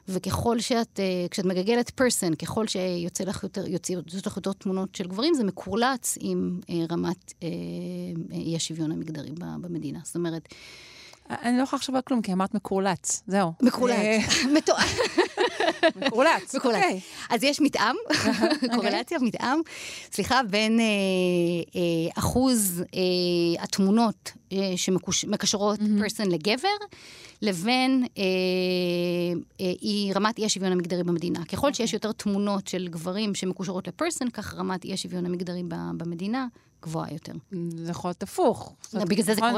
[0.09, 4.95] וככל שאת, אה, כשאת מגגלת person, ככל שיוצא לך יותר, יוצא, יוצא לך יותר תמונות
[4.95, 7.33] של גברים, זה מקורלץ עם אה, רמת
[8.31, 9.99] אי השוויון המגדרי במדינה.
[10.03, 10.47] זאת אומרת,
[11.29, 13.23] אני לא יכולה לחשוב על כלום, כי אמרת מקורלץ.
[13.27, 13.53] זהו.
[13.61, 14.77] מקורלץ.
[15.95, 16.55] מקורלץ.
[16.55, 16.77] מקורלץ.
[16.77, 16.99] אוקיי.
[17.29, 17.95] אז יש מתאם,
[18.75, 19.61] קורלציה, מתאם,
[20.11, 20.85] סליחה, בין אה,
[21.75, 24.31] אה, אחוז אה, התמונות
[24.75, 26.67] שמקשרות פרסון לגבר,
[27.41, 28.05] לבין
[30.15, 31.45] רמת אי השוויון המגדרי במדינה.
[31.45, 36.47] ככל שיש יותר תמונות של גברים שמקושרות לפרסון, כך רמת אי השוויון המגדרי במדינה
[36.83, 37.33] גבוהה יותר.
[37.77, 38.73] זה יכול להיות הפוך.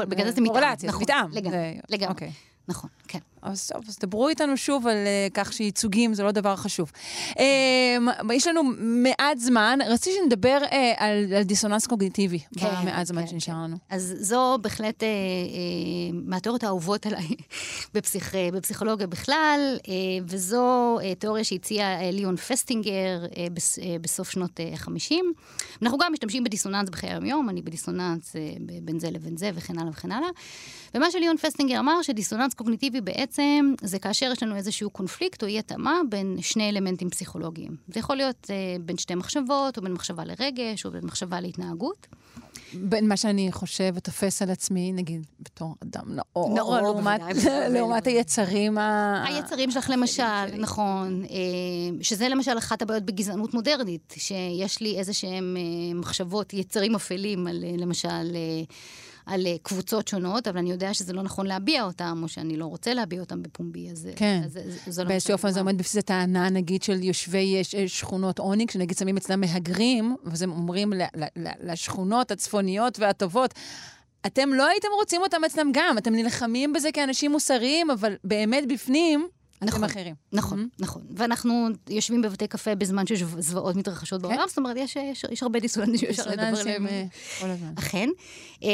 [0.08, 0.32] בגלל זה
[0.80, 1.02] זה נכון?
[1.02, 1.24] מתאם.
[1.28, 1.42] נכון.
[1.88, 2.10] לגמרי.
[2.10, 2.32] אוקיי.
[2.70, 3.18] נכון, כן.
[3.42, 6.92] אז טוב, אז דברו איתנו שוב על uh, כך שייצוגים זה לא דבר חשוב.
[7.30, 13.20] Um, יש לנו מעט זמן, רציתי שנדבר uh, על, על דיסוננס קוגניטיבי כן, במעט זמן
[13.20, 13.76] כן, שנשאר לנו.
[13.90, 15.12] אז זו בהחלט אה, אה,
[16.12, 17.26] מהתיאוריות האהובות עליי
[17.94, 19.92] בפסיכ, אה, בפסיכולוגיה בכלל, אה,
[20.26, 25.32] וזו אה, תיאוריה שהציע אה, ליאון פסטינגר אה, בס, אה, בסוף שנות אה, 50.
[25.82, 29.90] אנחנו גם משתמשים בדיסוננס בחיי היום-יום, אני בדיסוננס ב- בין זה לבין זה וכן הלאה
[29.90, 30.28] וכן הלאה.
[30.94, 35.58] ומה שליאון פסטינגר אמר, שדיסוננס קוגניטיבי בעצם זה כאשר יש לנו איזשהו קונפליקט או אי
[35.58, 37.76] התאמה בין שני אלמנטים פסיכולוגיים.
[37.88, 42.06] זה יכול להיות אה, בין שתי מחשבות, או בין מחשבה לרגש, או בין מחשבה להתנהגות.
[42.74, 47.20] בין מה שאני חושב ותופס על עצמי, נגיד, בתור אדם נאור, נאור, לעומת.
[47.74, 49.24] לעומת היצרים ה...
[49.26, 55.56] היצרים שלך למשל, נכון, אה, שזה למשל אחת הבעיות בגזענות מודרנית, שיש לי איזה שהם
[55.56, 58.36] אה, מחשבות, יצרים אפלים על אה, למשל...
[59.28, 62.56] אה, על אה, קבוצות שונות, אבל אני יודע שזה לא נכון להביע אותם, או שאני
[62.56, 64.40] לא רוצה להביע אותם בפומבי, אז, כן.
[64.44, 68.66] אז, אז זו לא באיזשהו אופן זה עומד בבסיס הטענה, נגיד, של יושבי שכונות עוני,
[68.66, 70.92] כשנגיד שמים אצלם מהגרים, ואז הם אומרים
[71.62, 73.54] לשכונות הצפוניות והטובות,
[74.26, 79.28] אתם לא הייתם רוצים אותם אצלם גם, אתם נלחמים בזה כאנשים מוסריים, אבל באמת בפנים,
[79.62, 79.84] נכון.
[79.84, 80.14] אתם אחרים.
[80.32, 80.82] נכון, Mhm.
[80.82, 81.02] נכון.
[81.16, 85.98] ואנחנו יושבים בבתי קפה בזמן שזוועות מתרחשות בעולם, זאת אומרת, יש, יש, יש הרבה דיסוננסים
[85.98, 86.86] שאפשר לדבר עליהם.
[86.86, 87.04] אה,
[87.40, 87.72] כל הזמן.
[87.78, 88.08] אכן.
[88.62, 88.68] אמ,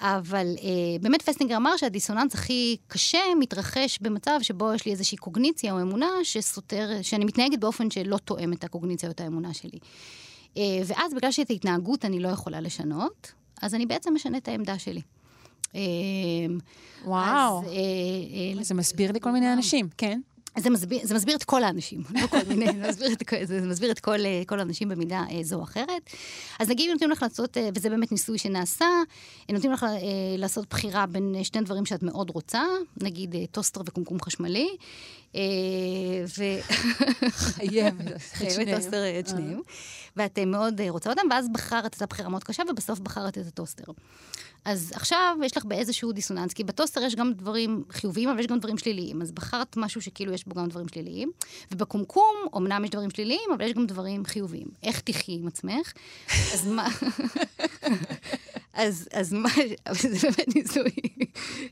[0.00, 0.68] אבל אה,
[1.00, 6.08] באמת פסטינגר אמר שהדיסוננס הכי קשה מתרחש במצב שבו יש לי איזושהי קוגניציה או אמונה
[6.22, 9.78] שסותר, שאני מתנהגת באופן שלא תואם את הקוגניציה או את האמונה שלי.
[10.56, 13.32] אה, ואז בגלל שאת ההתנהגות אני לא יכולה לשנות,
[13.62, 15.00] אז אני בעצם משנה את העמדה שלי.
[15.74, 16.58] אמ,
[17.04, 20.20] וואו, אז, אה, אה, זה מסביר לי כל מיני אנשים, כן.
[20.58, 23.90] זה מסביר, זה מסביר את כל האנשים, לא כל מיני, זה מסביר את, זה מסביר
[23.90, 26.10] את כל, אה, כל האנשים במידה זו או אחרת.
[26.60, 28.86] אז נגיד נותנים לך לעשות, וזה באמת ניסוי שנעשה,
[29.52, 29.86] נותנים לך
[30.38, 32.62] לעשות בחירה בין שני דברים שאת מאוד רוצה,
[33.02, 34.68] נגיד טוסטר וקומקום חשמלי,
[36.38, 36.44] ו...
[37.30, 38.20] חייבת.
[38.32, 39.60] חייבת טוסטר, את שניהם,
[40.16, 43.92] ואת מאוד רוצה אותם, ואז בחרת את הבחירה מאוד קשה, ובסוף בחרת את הטוסטר.
[44.64, 48.58] אז עכשיו יש לך באיזשהו דיסוננס, כי בטוסטר יש גם דברים חיוביים, אבל יש גם
[48.58, 49.22] דברים שליליים.
[49.22, 51.30] אז בחרת משהו שכאילו יש בו גם דברים שליליים,
[51.72, 54.66] ובקומקום, אמנם יש דברים שליליים, אבל יש גם דברים חיוביים.
[54.82, 55.92] איך תחי עם עצמך?
[56.28, 56.88] אז מה...
[58.74, 59.48] אז, אז מה,
[59.86, 60.90] אבל זה באמת ניסוי.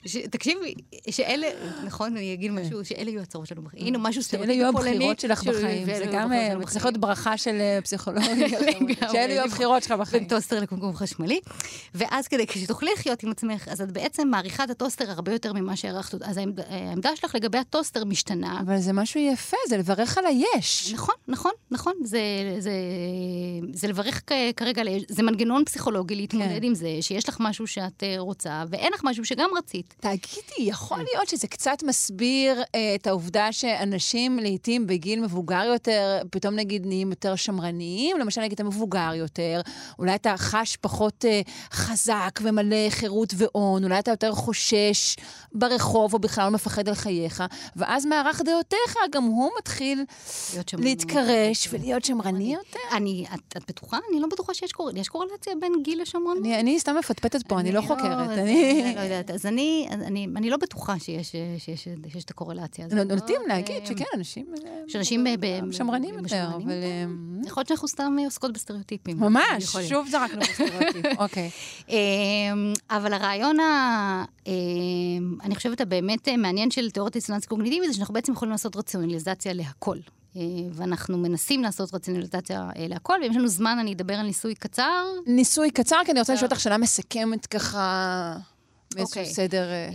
[0.06, 0.74] ש, תקשיבי,
[1.10, 1.46] שאלה,
[1.84, 3.86] נכון, אני אגיד משהו, שאלה יהיו הצרות שלנו בחיים.
[3.86, 5.86] הנה, משהו שאלה יהיו הבחירות שלך של- בחיים.
[5.86, 8.48] זה גם אה, צריך להיות ברכה של אה, פסיכולוגיה.
[9.12, 10.24] שאלה יהיו הבחירות שלך בין בחיים.
[10.24, 11.40] טוסטר לקומקום חשמלי.
[11.94, 15.76] ואז כדי שתוכלי לחיות עם עצמך, אז את בעצם מעריכה את הטוסטר הרבה יותר ממה
[15.76, 16.24] שהערכת אותו.
[16.24, 18.60] אז העמד- העמדה שלך לגבי הטוסטר משתנה.
[18.60, 20.92] אבל זה משהו יפה, זה לברך על היש.
[20.94, 21.92] נכון, נכון, נכון.
[22.04, 22.20] זה,
[22.58, 22.70] זה,
[23.72, 24.22] זה לברך
[24.56, 26.62] כרגע, זה מנגנון פסיכולוגי להתמודד כן.
[26.62, 29.94] עם זה, שיש לך משהו שאת אה, רוצה, ואין לך משהו שגם רצית.
[30.00, 36.54] תגידי, יכול להיות שזה קצת מסביר אה, את העובדה שאנשים לעתים בגיל מבוגר יותר, פתאום
[36.54, 38.16] נגיד נהיים יותר שמרניים?
[38.18, 39.60] למשל, נגיד אתה מבוגר יותר,
[39.98, 41.40] אולי אתה חש פחות אה,
[41.72, 45.16] חזק ומלא חירות והון, אולי אתה יותר חושש
[45.52, 47.42] ברחוב או בכלל לא מפחד על חייך,
[47.76, 50.04] ואז מערך דעותיך גם הוא מתחיל.
[50.78, 52.78] להתקרש ולהיות שמרני יותר.
[52.92, 53.98] אני, את, את בטוחה?
[54.10, 54.90] אני לא בטוחה שיש קור...
[54.96, 56.38] יש קורלציה בין גיל לשמרנות.
[56.38, 58.30] אני, אני סתם מפטפטת פה, אני לא חוקרת.
[58.30, 58.92] אז אני...
[58.96, 59.30] לא יודעת.
[59.30, 62.98] אז אני, אני, אני לא בטוחה שיש, שיש, שיש את הקורלציה הזאת.
[63.06, 64.46] נוטים לא, להגיד אה, שכן, אנשים...
[64.66, 65.26] אה, שאנשים
[65.70, 66.70] שמרנים יותר, אבל...
[66.70, 67.04] אה,
[67.46, 69.20] יכול להיות שאנחנו סתם עוסקות בסטריאוטיפים.
[69.20, 69.76] ממש.
[69.88, 71.06] שוב זרקנו בסטריאוטיפ.
[71.24, 71.50] אוקיי.
[72.58, 74.52] אמ, אבל הרעיון, ה- אמ,
[75.44, 79.96] אני חושבת, הבאמת מעניין של תיאוריית דיסוננס קוגניטיבי, זה שאנחנו בעצם יכולים לעשות רציונליזציה להכל.
[80.36, 80.42] אה,
[80.72, 85.04] ואנחנו מנסים לעשות רציונליזציה אה, להכל, ואם יש לנו זמן, אני אדבר על ניסוי קצר.
[85.26, 88.36] ניסוי קצר, כי אני רוצה לשאול אותך שאלה מסכמת ככה,
[88.94, 89.34] באיזשהו אוקיי.
[89.34, 89.68] סדר...
[89.70, 89.88] אה,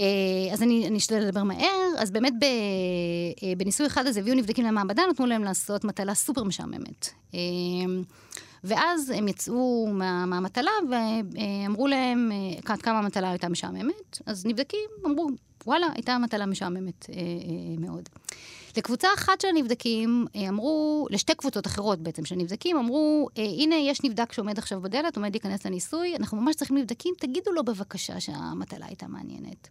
[0.47, 1.67] אה, אז אני, אני אשתדל לדבר מהר.
[1.97, 6.43] אז באמת ב, אה, בניסוי אחד הזה הביאו נבדקים למעבדה, נתנו להם לעשות מטלה סופר
[6.43, 7.09] משעממת.
[7.33, 7.39] אה,
[8.63, 14.19] ואז הם יצאו מה, מהמטלה ואמרו להם אה, עד כמה המטלה הייתה משעממת.
[14.25, 15.29] אז נבדקים אמרו,
[15.65, 17.21] וואלה, הייתה מטלה משעממת אה, אה,
[17.77, 18.09] מאוד.
[18.77, 24.33] לקבוצה אחת של הנבדקים אמרו, לשתי קבוצות אחרות בעצם של נבדקים, אמרו, הנה, יש נבדק
[24.33, 29.07] שעומד עכשיו בדלת, עומד להיכנס לניסוי, אנחנו ממש צריכים נבדקים, תגידו לו בבקשה שהמטלה הייתה
[29.07, 29.67] מעניינת.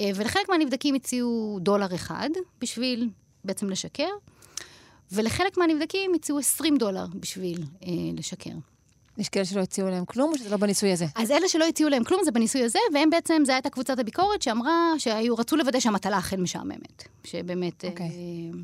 [0.00, 2.30] ולחלק מהנבדקים הציעו דולר אחד
[2.60, 3.08] בשביל
[3.44, 4.10] בעצם לשקר,
[5.12, 7.88] ולחלק מהנבדקים הציעו 20 דולר בשביל אה,
[8.18, 8.50] לשקר.
[9.18, 11.06] יש כאלה שלא הציעו להם כלום, או שזה לא בניסוי הזה?
[11.16, 14.42] אז אלה שלא הציעו להם כלום זה בניסוי הזה, והם בעצם, זו הייתה קבוצת הביקורת
[14.42, 17.04] שאמרה שהיו, רצו לוודא שהמטלה אכן משעממת.
[17.24, 17.84] שבאמת...
[17.84, 18.06] אוקיי.
[18.06, 18.58] אה,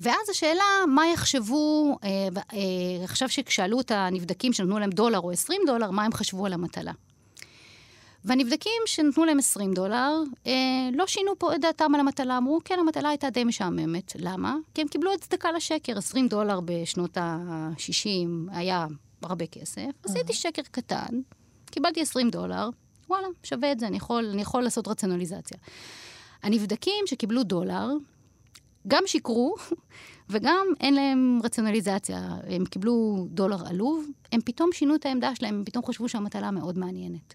[0.00, 2.08] ואז השאלה, מה יחשבו, אה,
[2.52, 6.52] אה, עכשיו שכשאלו את הנבדקים שנתנו להם דולר או 20 דולר, מה הם חשבו על
[6.52, 6.92] המטלה.
[8.24, 10.12] והנבדקים שנתנו להם 20 דולר,
[10.46, 10.52] אה,
[10.92, 14.12] לא שינו פה את דעתם על המטלה, אמרו, כן, המטלה הייתה די משעממת.
[14.18, 14.56] למה?
[14.74, 15.98] כי הם קיבלו הצדקה לשקר.
[15.98, 18.86] 20 דולר בשנות ה-60 היה
[19.22, 19.90] הרבה כסף.
[20.04, 21.20] עשיתי שקר קטן,
[21.70, 22.68] קיבלתי 20 דולר,
[23.08, 25.58] וואלה, שווה את זה, אני יכול, אני יכול לעשות רציונליזציה.
[26.42, 27.88] הנבדקים שקיבלו דולר,
[28.88, 29.54] גם שיקרו,
[30.30, 32.28] וגם אין להם רציונליזציה.
[32.48, 36.78] הם קיבלו דולר עלוב, הם פתאום שינו את העמדה שלהם, הם פתאום חשבו שהמטלה מאוד
[36.78, 37.34] מעניינת.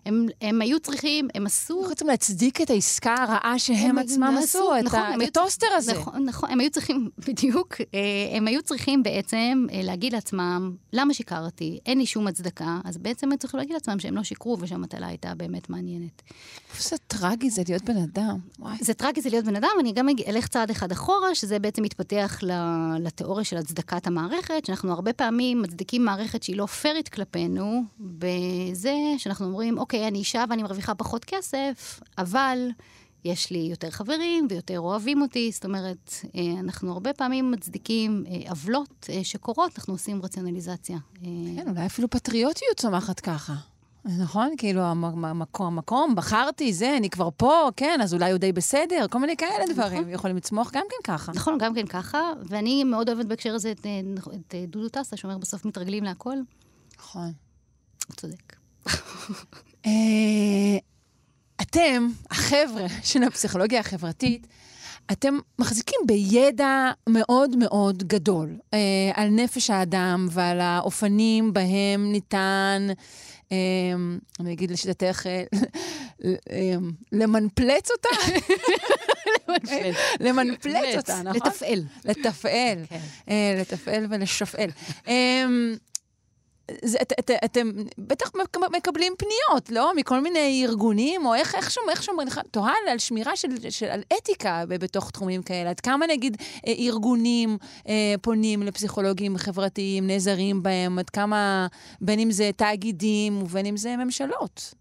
[0.05, 1.75] הם, הם, היו צריכים, הם עשו...
[1.75, 5.29] רוצים להצדיק את העסקה הרעה שהם הם עצמם עשו, עשו, את נכון, ה- הם היו
[5.29, 5.93] את הטוסטר הזה.
[5.93, 11.13] נכון, נכון, הם היו צריכים, בדיוק, אה, הם היו צריכים בעצם אה, להגיד לעצמם, למה
[11.13, 11.79] שיקרתי?
[11.85, 12.79] אין לי שום הצדקה.
[12.83, 16.21] אז בעצם הם צריכים להגיד לעצמם שהם לא שיקרו ושהמטלה הייתה באמת מעניינת.
[16.77, 18.37] איזה טרגי זה להיות בן אדם.
[18.59, 18.77] וואי.
[18.81, 22.39] זה טרגי זה להיות בן אדם, אני גם אלך צעד אחד אחורה, שזה בעצם מתפתח
[22.99, 29.45] לתיאוריה של הצדקת המערכת, שאנחנו הרבה פעמים מצדיקים מערכת שהיא לא פיירית כלפינו, בזה שאנחנו
[29.45, 32.69] אומרים, אוקיי, אני אישה ואני מרוויחה פחות כסף, אבל
[33.25, 38.49] יש לי יותר חברים ויותר אוהבים אותי, זאת אומרת, אה, אנחנו הרבה פעמים מצדיקים אה,
[38.49, 40.97] עוולות אה, שקורות, אנחנו עושים רציונליזציה.
[41.55, 43.53] כן, אולי אפילו פטריוטיות צומחת ככה.
[44.05, 44.53] נכון?
[44.57, 49.05] כאילו, המ- המקום, המקום, בחרתי, זה, אני כבר פה, כן, אז אולי הוא די בסדר,
[49.09, 51.31] כל מיני כאלה דברים יכולים לצמוח גם כן ככה.
[51.35, 53.87] נכון, גם כן ככה, ואני מאוד אוהבת בהקשר הזה את,
[54.35, 56.35] את דודו טסה, שאומר בסוף מתרגלים להכל.
[56.99, 57.31] נכון.
[58.07, 58.55] הוא צודק.
[59.85, 60.77] אה,
[61.61, 64.47] אתם, החבר'ה של הפסיכולוגיה החברתית,
[65.11, 68.79] אתם מחזיקים בידע מאוד מאוד גדול אה,
[69.13, 72.87] על נפש האדם ועל האופנים בהם ניתן,
[73.51, 73.57] אה,
[74.39, 75.43] אני אגיד לשיטתך, אה,
[76.25, 76.75] אה,
[77.11, 78.09] למנפלץ אותה?
[80.19, 81.41] למנפלץ אותה, נכון?
[81.47, 81.83] לתפעל.
[82.05, 82.77] לתפעל.
[82.89, 82.99] כן.
[83.59, 84.69] לתפעל ולשפעל.
[86.85, 89.91] זה, את, את, אתם בטח מק- מקבלים פניות, לא?
[89.95, 94.01] מכל מיני ארגונים, או איך, איך שומר, איך שומר, תוהה על שמירה של, של, על
[94.17, 95.69] אתיקה בתוך תחומים כאלה.
[95.69, 97.57] עד כמה נגיד אה, ארגונים
[97.87, 101.67] אה, פונים לפסיכולוגים חברתיים, נעזרים בהם, עד כמה,
[102.01, 104.73] בין אם זה תאגידים ובין אם זה ממשלות.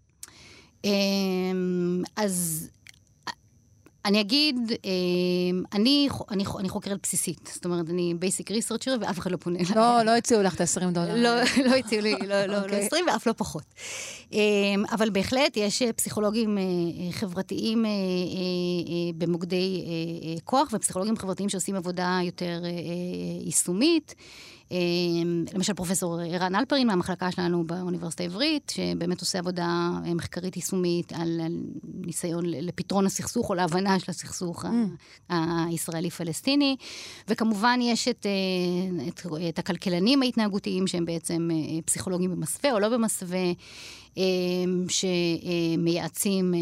[0.84, 2.68] אמ, אז
[4.04, 7.50] אני אגיד, אמ, אני, אני, אני חוקרת בסיסית.
[7.54, 9.74] זאת אומרת, אני basic researcher ואף אחד לא פונה אליי.
[9.76, 11.14] לא, לא הציעו לך את ה-20 דולר.
[11.16, 11.30] לא,
[11.66, 12.86] לא הציעו לי, לא, לא, לא אוקיי.
[12.86, 13.64] 20 ואף לא פחות.
[14.32, 17.84] אמ, אבל בהחלט יש אה, פסיכולוגים אה, אה, חברתיים
[19.18, 19.84] במוקדי
[20.44, 22.62] כוח, ופסיכולוגים חברתיים שעושים עבודה יותר
[23.44, 24.14] יישומית.
[24.72, 31.40] אמ, למשל פרופסור ערן אלפרין מהמחלקה שלנו באוניברסיטה העברית, שבאמת עושה עבודה מחקרית יישומית על,
[31.44, 31.52] על
[31.94, 36.76] ניסיון לפתרון הסכסוך או להבנה של הסכסוך ה- הישראלי-פלסטיני.
[37.28, 42.88] וכמובן יש את, אה, את, את הכלכלנים ההתנהגותיים, שהם בעצם אה, פסיכולוגים במסווה או לא
[42.88, 43.52] במסווה.
[44.18, 44.22] אה,
[44.88, 46.54] שמייעצים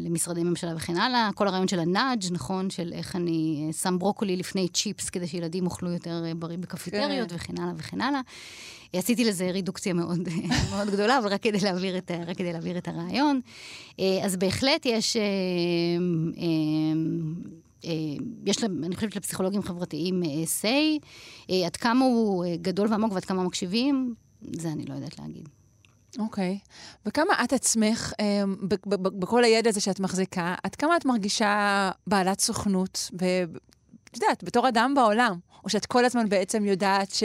[0.00, 1.30] למשרדי ממשלה וכן הלאה.
[1.34, 2.70] כל הרעיון של הנאג', נכון?
[2.70, 7.36] של איך אני שם ברוקולי לפני צ'יפס כדי שילדים יאכלו יותר בריא בקפיטריות כן.
[7.36, 8.20] וכן הלאה וכן הלאה.
[8.92, 10.28] עשיתי לזה רידוקציה מאוד,
[10.70, 13.40] מאוד גדולה, אבל רק כדי, להעביר את, רק כדי להעביר את הרעיון.
[14.00, 15.16] אה, אז בהחלט יש...
[15.16, 15.22] אה,
[17.84, 17.90] אה,
[18.46, 21.04] יש, אני חושבת, לפסיכולוגים חברתיים say,
[21.66, 25.48] עד כמה הוא גדול ועמוק ועד כמה מקשיבים, זה אני לא יודעת להגיד.
[26.18, 26.58] אוקיי.
[27.06, 28.12] וכמה את עצמך,
[28.98, 33.10] בכל הידע הזה שאת מחזיקה, עד כמה את מרגישה בעלת סוכנות,
[34.12, 35.38] את יודעת, בתור אדם בעולם?
[35.64, 37.22] או שאת כל הזמן בעצם יודעת ש...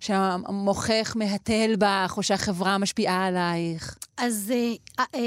[0.00, 3.98] שהמוחך מהתל בך, או שהחברה משפיעה עלייך?
[4.16, 5.20] אז אה, אה, אה,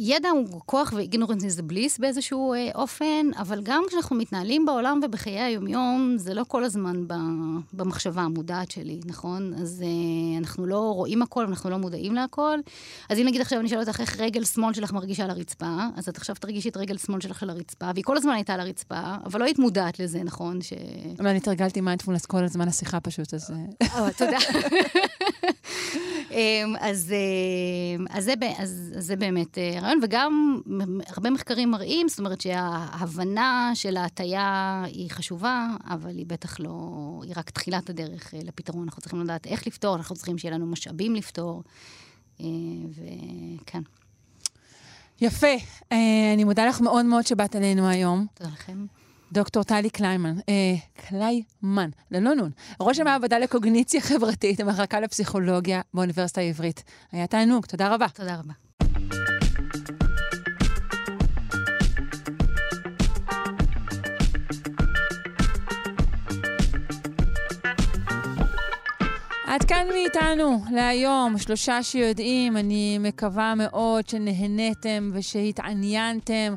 [0.00, 5.40] ידע הוא כוח ואיגנורנס זה בליס באיזשהו אה, אופן, אבל גם כשאנחנו מתנהלים בעולם ובחיי
[5.40, 7.14] היומיום, זה לא כל הזמן ב,
[7.72, 9.54] במחשבה המודעת שלי, נכון?
[9.54, 12.58] אז אה, אנחנו לא רואים הכל, אנחנו לא מודעים להכל.
[13.08, 16.08] אז אם נגיד עכשיו אני אשאל אותך איך רגל שמאל שלך מרגישה על הרצפה, אז
[16.08, 19.00] את עכשיו תרגישי את רגל שמאל שלך על הרצפה, והיא כל הזמן הייתה על הרצפה,
[19.24, 20.62] אבל לא היית מודעת לזה, נכון?
[20.62, 20.72] ש...
[21.18, 23.50] אבל אני תרגלתי מיינדפולנס כל הזמן השיחה פשוט, אז...
[23.82, 24.38] אה, או, תודה.
[26.30, 27.14] אמ, אז,
[27.98, 29.58] אמ, אז, אז, אז זה באמת
[29.88, 30.60] אה, רעיון, וגם
[31.06, 36.70] הרבה מחקרים מראים, זאת אומרת שההבנה של ההטייה היא חשובה, אבל היא בטח לא,
[37.22, 38.82] היא רק תחילת הדרך אה, לפתרון.
[38.82, 41.62] אנחנו צריכים לדעת איך לפתור, אנחנו צריכים שיהיה לנו משאבים לפתור,
[42.40, 42.46] אה,
[42.90, 43.82] וכן,
[45.20, 45.56] יפה.
[45.92, 48.26] אה, אני מודה לך מאוד מאוד שבאת אלינו היום.
[48.34, 48.86] תודה לכם.
[49.32, 50.74] דוקטור טלי קליימן, אה,
[51.08, 56.84] קליימן, ללא נון, ראש המעבדה לקוגניציה חברתית במחלקה לפסיכולוגיה באוניברסיטה העברית.
[57.12, 58.06] היה תענוג, תודה רבה.
[58.08, 58.67] תודה רבה.
[69.48, 76.54] עד כאן מאיתנו להיום, שלושה שיודעים, אני מקווה מאוד שנהניתם ושהתעניינתם.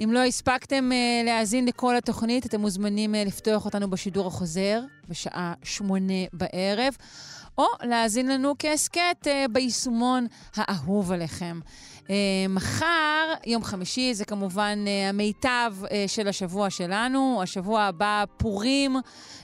[0.00, 5.52] אם לא הספקתם uh, להאזין לכל התוכנית, אתם מוזמנים uh, לפתוח אותנו בשידור החוזר בשעה
[5.62, 6.96] שמונה בערב,
[7.58, 10.26] או להאזין לנו כהסכת אה, ביישומון
[10.56, 11.60] האהוב עליכם.
[12.04, 12.08] Uh,
[12.48, 17.40] מחר, יום חמישי, זה כמובן uh, המיטב uh, של השבוע שלנו.
[17.42, 18.96] השבוע הבא, פורים,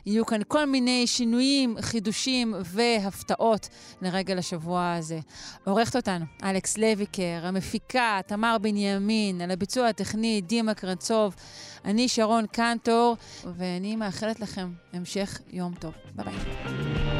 [0.06, 3.68] יהיו כאן כל מיני שינויים, חידושים והפתעות
[4.02, 5.18] לרגל השבוע הזה.
[5.64, 11.34] עורכת אותנו אלכס לויקר, המפיקה תמר בנימין, על הביצוע הטכני דימה קרנצוב,
[11.84, 13.16] אני שרון קנטור,
[13.56, 15.92] ואני מאחלת לכם המשך יום טוב.
[16.14, 17.19] ביי ביי.